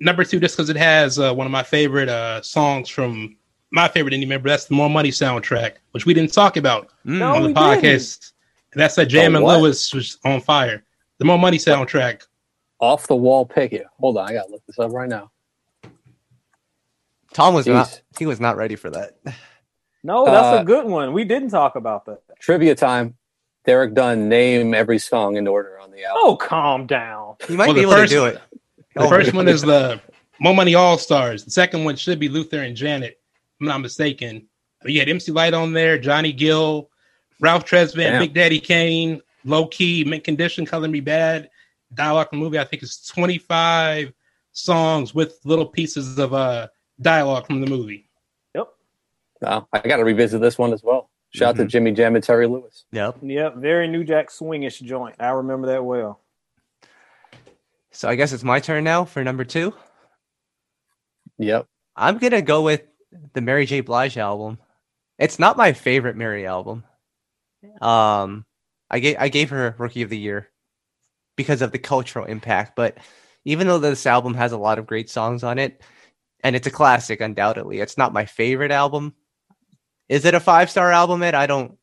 [0.00, 3.37] number two just because it has uh, one of my favorite uh, songs from
[3.70, 4.48] my favorite indie member.
[4.48, 6.88] That's the Mo' Money soundtrack, which we didn't talk about.
[7.04, 7.34] No.
[7.34, 8.32] on the podcast.
[8.72, 9.44] And that's that Jam and?
[9.44, 10.84] Lewis was on fire.
[11.18, 12.22] The Mo' Money soundtrack.
[12.80, 13.86] Off the wall pick here.
[13.98, 15.30] Hold on, I gotta look this up right now.
[17.32, 17.72] Tom was Jeez.
[17.74, 18.00] not.
[18.18, 19.18] He was not ready for that.
[20.02, 21.12] No, that's Uh, a good one.
[21.12, 22.20] We didn't talk about that.
[22.38, 23.16] Trivia time.
[23.66, 26.22] Derek Dunn name every song in order on the album.
[26.24, 27.34] Oh, calm down.
[27.48, 28.40] You might Well, be the able first- to do it.
[28.94, 30.00] The Oh, first one is the
[30.40, 31.44] Mo' Money All Stars.
[31.44, 33.17] The second one should be Luther and Janet, if
[33.60, 34.46] I'm not mistaken.
[34.82, 36.90] But you had MC Lyte on there, Johnny Gill,
[37.40, 38.22] Ralph Tresvant, Damn.
[38.22, 41.48] Big Daddy Kane, Lo-Key, Mint Condition, Color Me Badd.
[41.94, 44.12] Dialogue from the movie, I think it's 25
[44.52, 46.68] songs with little pieces of uh,
[47.00, 48.08] dialogue from the movie.
[48.54, 48.68] Yep.
[49.40, 51.10] Wow, I gotta revisit this one as well.
[51.30, 51.62] Shout out Mm-hmm.
[51.64, 52.84] to Jimmy Jam and Terry Lewis.
[52.92, 53.18] Yep.
[53.22, 55.14] Yep, very New Jack swingish joint.
[55.18, 56.20] I remember that well.
[57.90, 59.74] So I guess it's my turn now for number two.
[61.38, 61.66] Yep.
[61.96, 62.82] I'm gonna go with
[63.34, 63.80] the Mary J.
[63.80, 64.58] Blige album.
[65.18, 66.84] It's not my favorite Mary album.
[67.80, 68.44] Um,
[68.90, 70.48] I gave I gave her Rookie of the Year
[71.36, 72.76] because of the cultural impact.
[72.76, 72.98] But
[73.44, 75.82] even though this album has a lot of great songs on it,
[76.44, 79.14] and it's a classic, undoubtedly, it's not my favorite album.
[80.08, 81.22] Is it a five star album?
[81.22, 81.76] It I don't.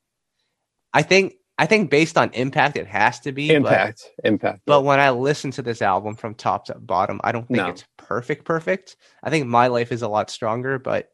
[0.93, 4.03] I think I think based on impact, it has to be but- Impact.
[4.23, 4.61] Impact.
[4.65, 7.67] But when I listen to this album from top to bottom, I don't think No.
[7.67, 8.95] it's perfect, perfect.
[9.23, 11.09] I think My Life is a lot stronger, but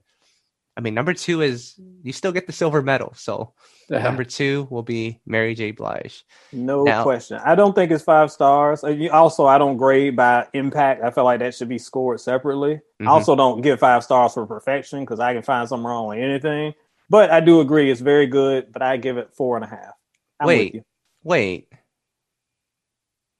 [0.78, 3.14] I mean, number two is you still get the silver medal.
[3.16, 3.54] So
[3.90, 5.72] number two will be Mary J.
[5.72, 6.24] Blige.
[6.54, 7.40] No Now- question.
[7.44, 8.84] I don't think it's five stars.
[8.84, 11.04] Uh, Also, I don't grade by impact.
[11.04, 12.80] I feel like that should be scored separately.
[13.02, 13.08] Mhm.
[13.08, 16.20] I also don't give five stars for perfection because I can find something wrong with
[16.20, 16.74] anything.
[17.10, 18.72] But I do agree it's very good.
[18.72, 19.94] But I give it four and a half.
[20.40, 20.74] I'm with Wait.
[20.76, 20.84] you.
[21.24, 21.68] Wait.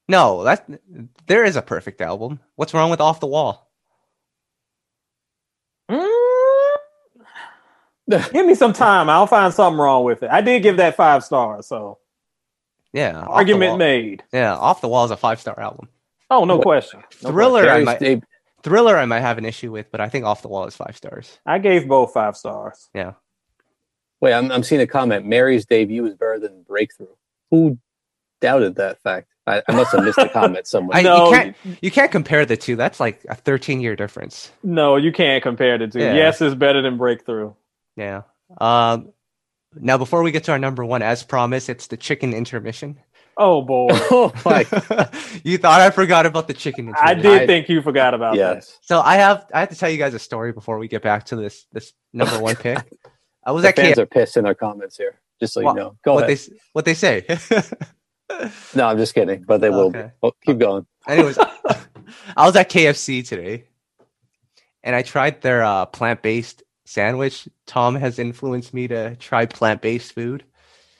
[0.08, 0.68] No, that
[1.26, 2.40] there is a perfect album.
[2.56, 3.71] What's wrong with Off the Wall?
[8.32, 9.08] give me some time.
[9.10, 10.30] I'll find something wrong with it.
[10.30, 11.66] I did give that five stars.
[11.66, 11.98] So
[12.92, 14.22] Yeah, argument made.
[14.32, 15.88] Yeah, Off the Wall is a five star album.
[16.30, 17.02] Oh no What- question.
[17.22, 18.22] No Thriller, I might, Dave-
[18.62, 20.96] Thriller, I might have an issue with, but I think Off the Wall is five
[20.96, 21.38] stars.
[21.44, 22.88] I gave both five stars.
[22.94, 23.12] Yeah,
[24.20, 25.26] Wait, I'm, I'm seeing a comment.
[25.26, 27.08] Mary's debut is better than Breakthrough.
[27.50, 27.76] Who
[28.40, 29.26] doubted that fact?
[29.48, 30.96] I, I must have missed a comment somewhere.
[30.98, 31.26] I, No.
[31.26, 32.76] you can't you can't compare the two.
[32.76, 34.52] That's like a thirteen year difference.
[34.62, 35.98] No, you can't compare the two.
[35.98, 36.14] Yeah.
[36.14, 37.52] Yes, it's better than Breakthrough.
[37.96, 38.22] Yeah.
[38.58, 39.12] Um.
[39.74, 42.98] Now, before we get to our number one, as promised, it's the chicken intermission.
[43.38, 44.60] Oh boy, oh my!
[45.44, 48.56] you thought I forgot about the chicken I did I- think you forgot about that.
[48.56, 48.78] Yes.
[48.82, 51.24] So I have I have to tell you guys a story before we get back
[51.26, 52.78] to this this number one pick.
[53.44, 55.18] I was The at fans K- are pissed in our comments here.
[55.40, 55.96] Just so What- you know.
[56.04, 56.36] Go what ahead.
[56.38, 57.24] they what they say.
[58.74, 59.98] No, I'm just kidding, but they will be.
[59.98, 60.10] Okay.
[60.22, 60.86] Oh, keep going.
[61.06, 63.64] Anyways, I was at KFC today,
[64.82, 66.62] and I tried their uh, plant based
[66.92, 67.48] sandwich.
[67.66, 70.44] Tom has influenced me to try plant based food.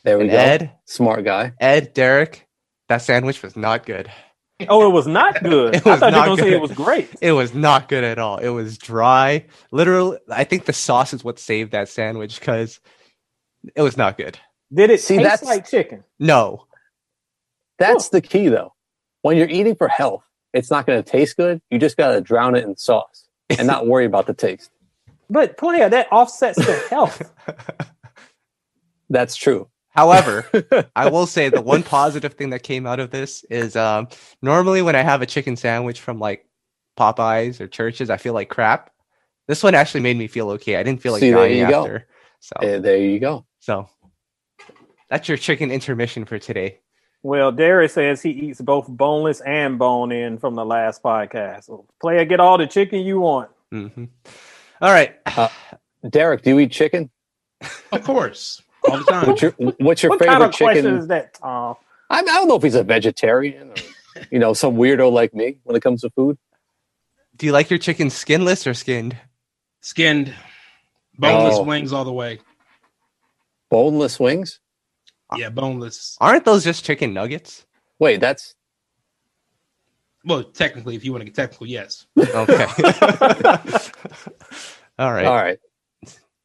[0.05, 0.39] There we And go.
[0.39, 1.53] Ed, Smart guy.
[1.61, 2.49] Ed, Derek,
[2.89, 4.11] that sandwich was not good.
[4.69, 5.75] Oh, it was not good.
[5.77, 7.09] It I was thought you were gonna say it was great.
[7.21, 8.39] It was not good at all.
[8.39, 9.47] It was dry.
[9.71, 12.81] Literally, I think the sauce is what saved that sandwich because
[13.77, 14.39] it was not good.
[14.73, 16.05] Did it See, taste that's- like chicken?
[16.19, 16.67] No,
[17.79, 18.75] That's the key, though.
[19.23, 21.61] When you're eating for health, it's not going to taste good.
[21.71, 24.71] You just got to drown it in sauce and not worry about the taste.
[25.33, 27.23] But player, that offsets the health.
[29.09, 29.69] That's true.
[29.91, 30.47] However,
[30.97, 34.09] I will say the one positive thing that came out of this is um,
[34.43, 36.47] normally when I have a chicken sandwich from like
[36.99, 38.91] Popeyes or Church's, I feel like crap.
[39.49, 40.77] This one actually made me feel okay.
[40.77, 41.81] I didn't feel like See, there dying you go.
[41.81, 42.07] after.
[42.41, 43.45] So, Eh, there you go.
[43.61, 43.89] so
[45.11, 46.81] that's your chicken intermission for today.
[47.23, 51.65] Well, Darius says he eats both boneless and bone in from the last podcast.
[51.65, 53.51] So, player, get all the chicken you want.
[53.71, 54.05] hmm
[54.83, 55.15] All right.
[55.27, 55.49] Uh,
[56.11, 57.09] Derek, do you eat chicken?
[57.93, 58.61] Of course,
[58.91, 59.27] all the time.
[59.29, 60.99] What's your What's your what favorite kind of question chicken?
[60.99, 61.77] is that, Tom?
[62.11, 63.75] I, I don't know if he's a vegetarian or
[64.33, 66.37] you know some weirdo like me when it comes to food.
[67.37, 69.17] Do you like your chicken skinless or skinned?
[69.81, 70.35] Skinned,
[71.19, 71.63] boneless Oh.
[71.63, 72.41] wings all the way.
[73.71, 74.59] Boneless wings.
[75.37, 76.17] Yeah, boneless.
[76.21, 77.65] Aren't those just chicken nuggets?
[78.01, 78.55] Wait, that's
[80.25, 82.07] Well, technically, if you want to get technical, yes.
[82.19, 82.67] Okay.
[84.99, 85.27] All right.
[85.27, 85.59] all right.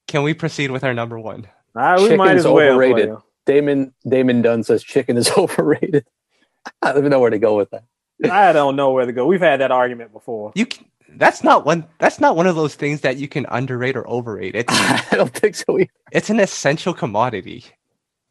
[0.08, 1.48] Can we proceed with our number one?
[1.76, 3.10] All right, we might Chicken's as overrated.
[3.10, 3.18] player.
[3.46, 6.06] Damon Damon Dunn says chicken is overrated.
[6.82, 7.84] I don't even know where to go with that.
[8.30, 9.26] I don't know where to go.
[9.26, 10.52] We've had that argument before.
[10.56, 10.86] You can,
[11.16, 14.56] that's not one that's not one of those things that you can underrate or overrate.
[14.56, 14.74] It's
[15.12, 15.80] I don't think so.
[15.80, 15.92] Either.
[16.12, 17.66] it's an essential commodity.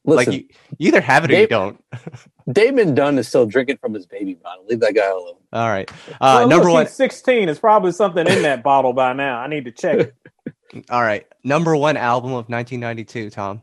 [0.07, 0.49] Listen, like you,
[0.79, 1.83] you either have it or you don't.
[2.53, 4.65] Damon Dunn is still drinking from his baby bottle.
[4.67, 5.35] Leave that guy alone.
[5.53, 5.91] All right.
[6.21, 6.87] Uh, Well, number look, one.
[6.87, 7.47] 16.
[7.47, 9.39] There's probably something in that bottle by now.
[9.39, 10.13] I need to check.
[10.91, 11.27] All right.
[11.43, 13.31] Number one album of 1992.
[13.31, 13.63] Tom.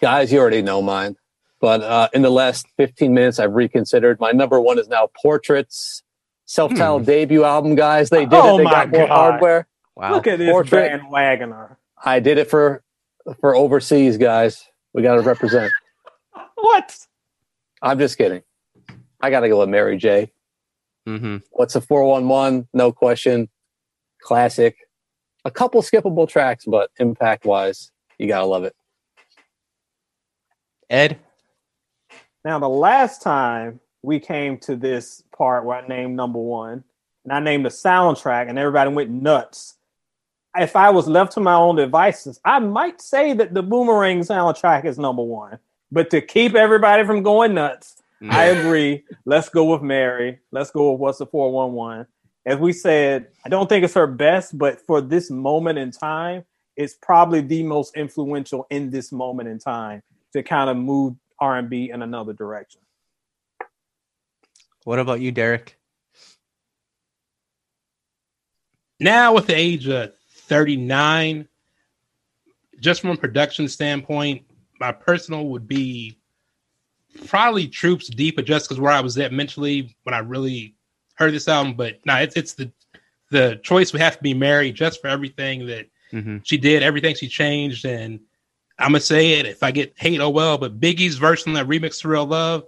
[0.00, 1.16] Guys, you already know mine.
[1.60, 4.18] But uh, in the last 15 minutes, I've reconsidered.
[4.20, 6.02] My number one is now Portraits,
[6.46, 7.74] self-titled debut album.
[7.74, 8.58] Guys, they did Oh it.
[8.58, 9.66] They my got more hardware.
[9.94, 10.12] Wow.
[10.12, 10.90] Look at this Portrait.
[11.02, 11.76] bandwagoner.
[12.02, 12.82] I did it for
[13.40, 14.64] for overseas guys.
[14.92, 15.72] We got to represent.
[16.54, 16.94] What?
[17.80, 18.42] I'm just kidding.
[19.20, 20.30] I got to go with Mary J.
[21.06, 22.68] hmm What's a 411?
[22.74, 23.48] No question.
[24.20, 24.76] Classic.
[25.46, 28.76] A couple skippable tracks, but impact wise, you got to love it.
[30.90, 31.18] Ed.
[32.44, 36.84] Now, the last time we came to this part where I named number one,
[37.24, 39.76] and I named the soundtrack, and everybody went nuts.
[40.56, 44.84] If I was left to my own devices, I might say that the Boomerang soundtrack
[44.84, 45.58] is number one.
[45.92, 49.04] But to keep everybody from going nuts, I agree.
[49.24, 50.40] Let's go with Mary.
[50.50, 52.06] Let's go with what's the 411.
[52.46, 56.44] As we said, I don't think it's her best, but for this moment in time,
[56.76, 61.90] it's probably the most influential in this moment in time to kind of move R&B
[61.90, 62.80] in another direction.
[64.84, 65.76] What about you, Derek?
[68.98, 70.12] Now, with the age of
[70.50, 71.46] 39,
[72.80, 74.42] just from a production standpoint,
[74.80, 76.18] my personal would be
[77.28, 80.74] probably Troops Deep, just because where I was at mentally when I really
[81.14, 81.74] heard this album.
[81.74, 82.72] But no, it's it's the
[83.30, 87.14] the choice would have to be Mary, just for everything that hmm she did, everything
[87.14, 88.18] she changed, and
[88.76, 89.46] I'm gonna say it.
[89.46, 90.58] If I get hate, oh well.
[90.58, 92.64] But Biggie's version of that remix to Real Love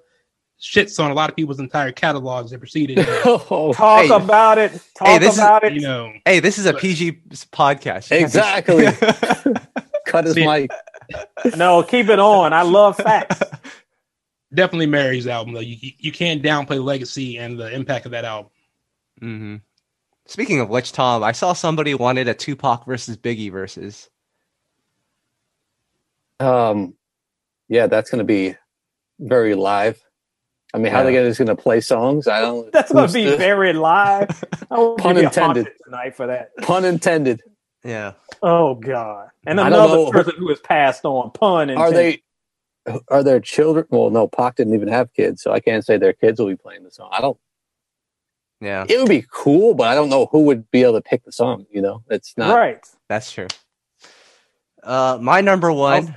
[0.60, 2.98] shits on a lot of people's entire catalogs that preceded.
[3.24, 4.08] oh, Talk Hey.
[4.14, 4.72] about it.
[4.96, 5.72] Talk Hey, this is- about it.
[5.74, 7.12] you know, Hey, this is a PG
[7.52, 8.10] podcast.
[8.10, 9.54] You can't be- Exactly.
[10.06, 10.70] cut his See- mic.
[11.56, 12.52] No, keep it on.
[12.52, 13.42] I love facts.
[14.54, 15.60] Definitely Mary's album though.
[15.60, 18.50] You you can't downplay Legacy and the impact of that album.
[19.20, 19.56] Mm-hmm.
[20.26, 24.08] Speaking of which, Tom, I saw somebody wanted a Tupac versus Biggie versus.
[26.40, 26.94] Um,
[27.68, 28.54] yeah, that's going to be
[29.18, 30.02] very live.
[30.74, 31.18] I mean, how they Yeah.
[31.20, 32.26] gonna, just going to play songs?
[32.28, 32.72] I don't.
[32.72, 34.42] That's gonna be the- very live.
[34.70, 35.66] I will Pun give you a intended.
[35.66, 36.56] haunted tonight for that.
[36.62, 37.42] Pun intended.
[37.84, 38.12] Yeah.
[38.42, 39.28] Oh God!
[39.46, 41.30] And another person who has passed on.
[41.32, 41.80] Pun intended.
[41.82, 42.22] Are they?
[43.08, 43.86] Are their children?
[43.90, 46.56] Well, no, Pac didn't even have kids, so I can't say their kids will be
[46.56, 47.10] playing the song.
[47.12, 47.38] I don't.
[48.60, 48.86] Yeah.
[48.88, 51.32] It would be cool, but I don't know who would be able to pick the
[51.32, 51.66] song.
[51.70, 52.56] You know, it's not.
[52.56, 52.78] right?
[53.08, 53.48] That's true.
[54.82, 56.14] Uh, my number one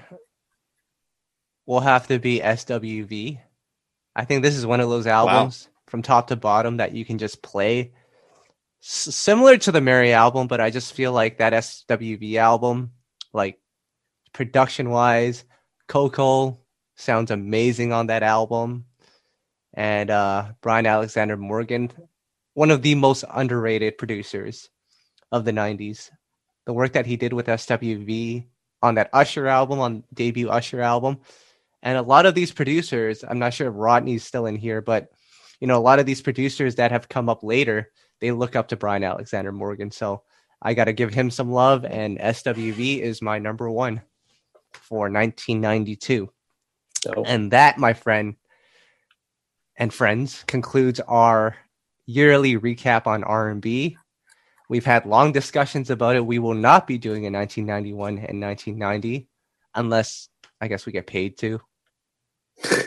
[1.66, 3.40] will have to be SWV.
[4.16, 7.18] I think this is one of those albums from top to bottom that you can
[7.18, 7.94] just play.
[8.82, 12.92] S- similar to the Mary album, but I just feel like that SWV album,
[13.34, 13.60] like
[14.34, 15.44] production wise,
[15.88, 16.60] Coko
[16.96, 18.86] sounds amazing on that album.
[19.74, 21.92] And uh, Brian Alexander Morgan,
[22.54, 24.70] one of the most underrated producers
[25.32, 26.10] of the 90s
[26.66, 28.46] the work that he did with SWV
[28.82, 31.20] on that Usher album, on debut Usher album.
[31.86, 35.10] And a lot of these producers, I'm not sure if Rodney's still in here, but
[35.60, 38.68] you know, a lot of these producers that have come up later, they look up
[38.70, 39.92] to Brian Alexander Morgan.
[39.92, 40.24] So
[40.62, 44.02] I got to give him some love, and SWV is my number one
[44.74, 46.32] for 1992.
[47.04, 48.36] So, And that, my friend
[49.78, 51.56] and friends, concludes our
[52.08, 53.96] yearly recap on R&B.
[54.70, 56.26] We've had long discussions about it.
[56.26, 59.28] We will not be doing a 1991 and 1990
[59.76, 60.30] unless
[60.60, 61.62] I guess we get paid to.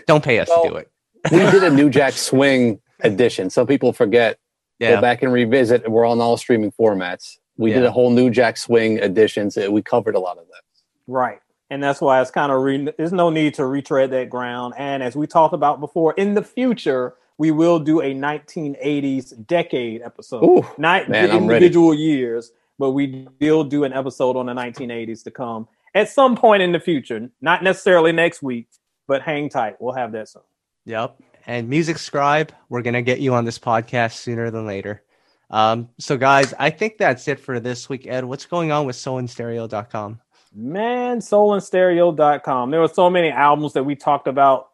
[0.07, 0.91] Don't pay us Well, to do it.
[1.33, 3.51] we did a New Jack Swing edition.
[3.51, 4.39] Some people forget.
[4.79, 4.97] Yeah.
[4.97, 5.89] Go back and revisit.
[5.89, 7.39] We're on all streaming formats.
[7.57, 9.51] We did a whole New Jack Swing edition.
[9.51, 10.63] So we covered a lot of that.
[11.09, 11.41] Right.
[11.71, 14.75] And that's why it's kind of re- there's no need to retread that ground.
[14.79, 20.03] And as we talked about before, in the future we will do a 1980s decade
[20.03, 20.45] episode.
[20.45, 25.23] Ooh, Not man, the individual years, but we will do an episode on the 1980s
[25.25, 27.31] to come at some point in the future.
[27.41, 28.67] Not necessarily next week,
[29.09, 29.75] but hang tight.
[29.81, 30.43] We'll have that soon.
[30.85, 31.21] Yep.
[31.47, 35.03] And Music Scribe, we're going to get you on this podcast sooner than later.
[35.51, 38.07] Um, so, guys, I think that's it for this week.
[38.07, 40.21] Ed, what's going on with soulinstereo.com?
[40.55, 42.71] Man, soulinstereo.com.
[42.71, 44.71] There were so many albums that we talked about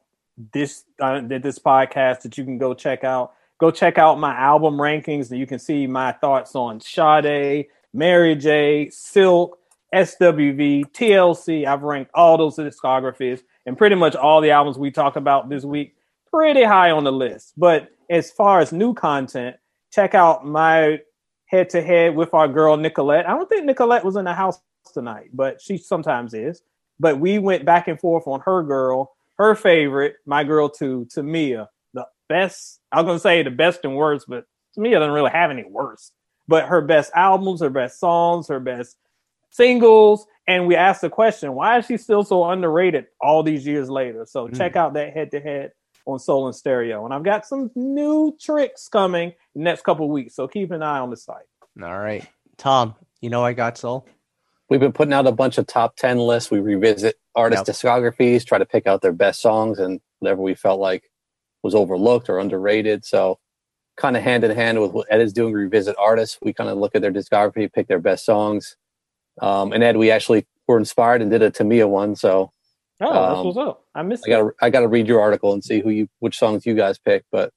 [0.53, 3.35] this uh, this podcast that you can go check out.
[3.59, 8.35] Go check out my album rankings and you can see my thoughts on Sade, Mary
[8.35, 9.59] J, Silk,
[9.95, 11.67] SWV, TLC.
[11.67, 15.65] I've ranked all those discographies and pretty much all the albums we talked about this
[15.65, 15.95] week
[16.31, 17.53] pretty high on the list.
[17.57, 19.57] But as far as new content,
[19.93, 21.01] check out my
[21.47, 23.29] head to head with our girl Nicolette.
[23.29, 24.59] I don't think Nicolette was in the house
[24.93, 26.63] tonight, but she sometimes is.
[26.99, 31.69] But we went back and forth on her girl, her favorite, my girl too, Tamia.
[31.93, 34.47] The best, I was gonna say the best and worst, but
[34.77, 36.13] Tamia doesn't really have any worst.
[36.47, 38.97] But her best albums, her best songs, her best
[39.55, 40.27] singles.
[40.47, 44.27] And we asked the question, why is she still so underrated all these years later?
[44.27, 44.57] So Mm.
[44.59, 45.73] check out that head to head
[46.07, 47.05] on Soul in Stereo.
[47.05, 50.35] And I've got some new tricks coming the next couple weeks.
[50.35, 51.47] So keep an eye on the site.
[51.83, 52.27] All right.
[52.59, 54.07] Tom, you know I got soul?
[54.69, 56.51] We've been putting out a bunch of top 10 lists.
[56.51, 57.77] We revisit artist Yep.
[57.77, 61.05] discographies, try to pick out their best songs and whatever we felt like
[61.63, 63.05] was overlooked or underrated.
[63.05, 63.39] So,
[63.97, 66.39] kind of hand in hand with what Ed is doing, revisit artists.
[66.43, 68.77] We kind of look at their discography, pick their best songs.
[69.41, 72.17] Um, and Ed, we actually were inspired and did a Tamia one.
[72.17, 72.51] So,
[73.01, 73.85] Oh, that's Um, what's up.
[73.95, 76.09] I missed I got to I got to read your article and see who you
[76.21, 77.25] which songs you guys pick.
[77.33, 77.53] But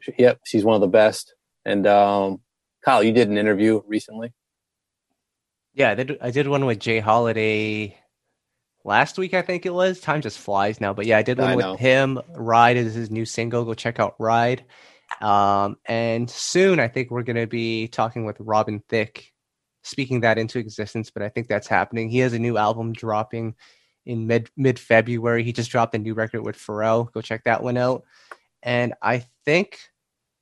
[0.00, 1.34] she- yep, she's one of the best.
[1.66, 2.40] And um,
[2.84, 4.32] Kyle, you did an interview recently.
[5.74, 6.98] Yeah, I did, I did one with J.
[7.00, 7.96] Holiday
[8.84, 10.00] last week, I think it was.
[10.00, 10.92] Time just flies now.
[10.94, 11.76] But yeah, I did one I with know.
[11.76, 12.18] him.
[12.34, 13.64] Ride is his new single.
[13.64, 14.64] Go check out Ride.
[15.20, 19.30] Um, and soon, I think we're going to be talking with Robin Thicke,
[19.88, 21.10] speaking that into existence.
[21.10, 22.08] But I think that's happening.
[22.10, 23.54] He has a new album dropping
[24.06, 25.42] in mid mid February.
[25.42, 27.10] He just dropped a new record with Pharrell.
[27.12, 28.04] Go check that one out.
[28.62, 29.78] And I think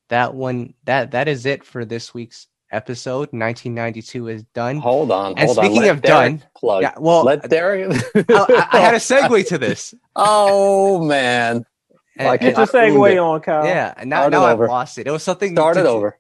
[0.09, 3.29] that one that that is it for this week's episode.
[3.33, 4.79] 1992 is done.
[4.79, 6.83] Hold on, And hold speaking Let of Derek done- plug.
[6.83, 7.91] Yeah, well, Let Derek.
[8.31, 9.95] I, I had a segue to this.
[10.17, 11.65] oh man,
[12.17, 13.67] And- Like, Get and- your I segue on, Kyle.
[13.67, 15.07] yeah, and now, Start now I've lost it.
[15.07, 15.55] It was something.
[15.55, 16.19] start it over.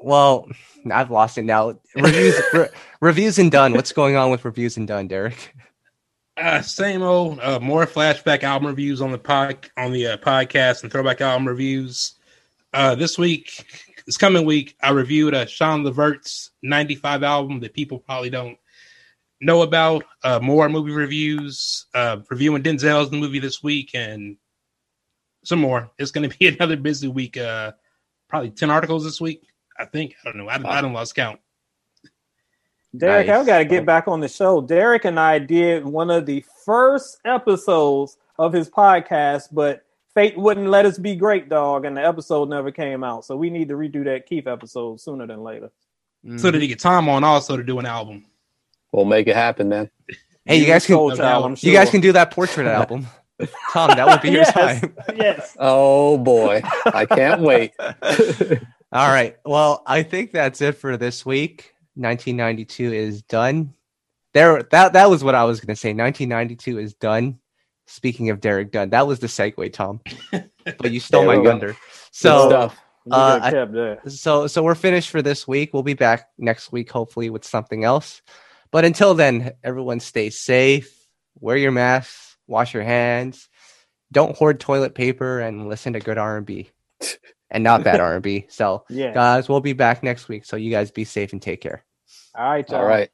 [0.00, 0.48] Well,
[0.90, 1.78] I've lost it now.
[1.94, 2.68] Reviews, re-
[3.00, 3.72] reviews and done.
[3.72, 5.54] What's going on with reviews and done, Derek?
[6.36, 10.82] Uh, same old, uh, more flashback album reviews on the pod on the uh, podcast
[10.82, 12.14] and throwback album reviews.
[12.72, 13.66] Uh, this week,
[14.06, 18.56] this coming week, I reviewed uh, Sean Levert's '95 album that people probably don't
[19.40, 24.36] know about, uh, more movie reviews, uh, reviewing Denzel's movie this week, and
[25.44, 25.90] some more.
[25.98, 27.36] It's going to be another busy week.
[27.36, 27.72] Uh,
[28.28, 29.42] probably ten articles this week.
[29.78, 30.14] I think.
[30.24, 30.48] I don't know.
[30.48, 31.40] I, I don't lost count.
[32.96, 33.36] Derek, Nice.
[33.36, 33.86] I've got to get oh.
[33.86, 34.60] back on the show.
[34.60, 39.84] Derek and I did one of the first episodes of his podcast, but
[40.14, 43.24] fate wouldn't let us be great, dog, and the episode never came out.
[43.24, 45.70] So we need to redo that Keith episode sooner than later.
[46.36, 48.26] So that he get Tom on also to do an album?
[48.92, 49.90] We'll make it happen, man.
[50.44, 53.06] Hey, you guys can Soul Child, I'm you guys can do that portrait album.
[53.72, 54.94] Tom, that would be your yes, time.
[55.14, 55.56] yes.
[55.58, 57.72] Oh boy, I can't wait.
[58.92, 59.36] All right.
[59.44, 61.74] Well, I think that's it for this week.
[61.94, 63.74] 1992 is done.
[64.34, 65.88] There, that that was what I was going to say.
[65.90, 67.38] 1992 is done.
[67.86, 70.00] Speaking of Derek Dunn, that was the segue, Tom.
[70.78, 71.50] But you stole There my we go.
[71.50, 71.66] thunder.
[71.68, 71.76] Good
[72.12, 72.78] So, stuff.
[73.10, 75.72] Uh, I- so, so we're finished for this week.
[75.72, 78.20] We'll be back next week, hopefully, with something else.
[78.70, 80.94] But until then, everyone stay safe.
[81.40, 82.36] Wear your masks.
[82.46, 83.48] Wash your hands.
[84.12, 86.68] Don't hoard toilet paper and listen to good R&B,
[87.00, 87.18] and
[87.62, 88.46] not bad R&B.
[88.48, 89.12] So, Yeah.
[89.12, 90.44] guys, we'll be back next week.
[90.44, 91.84] So you guys be safe and take care.
[92.34, 92.80] All right, y'all.
[92.80, 93.10] All right.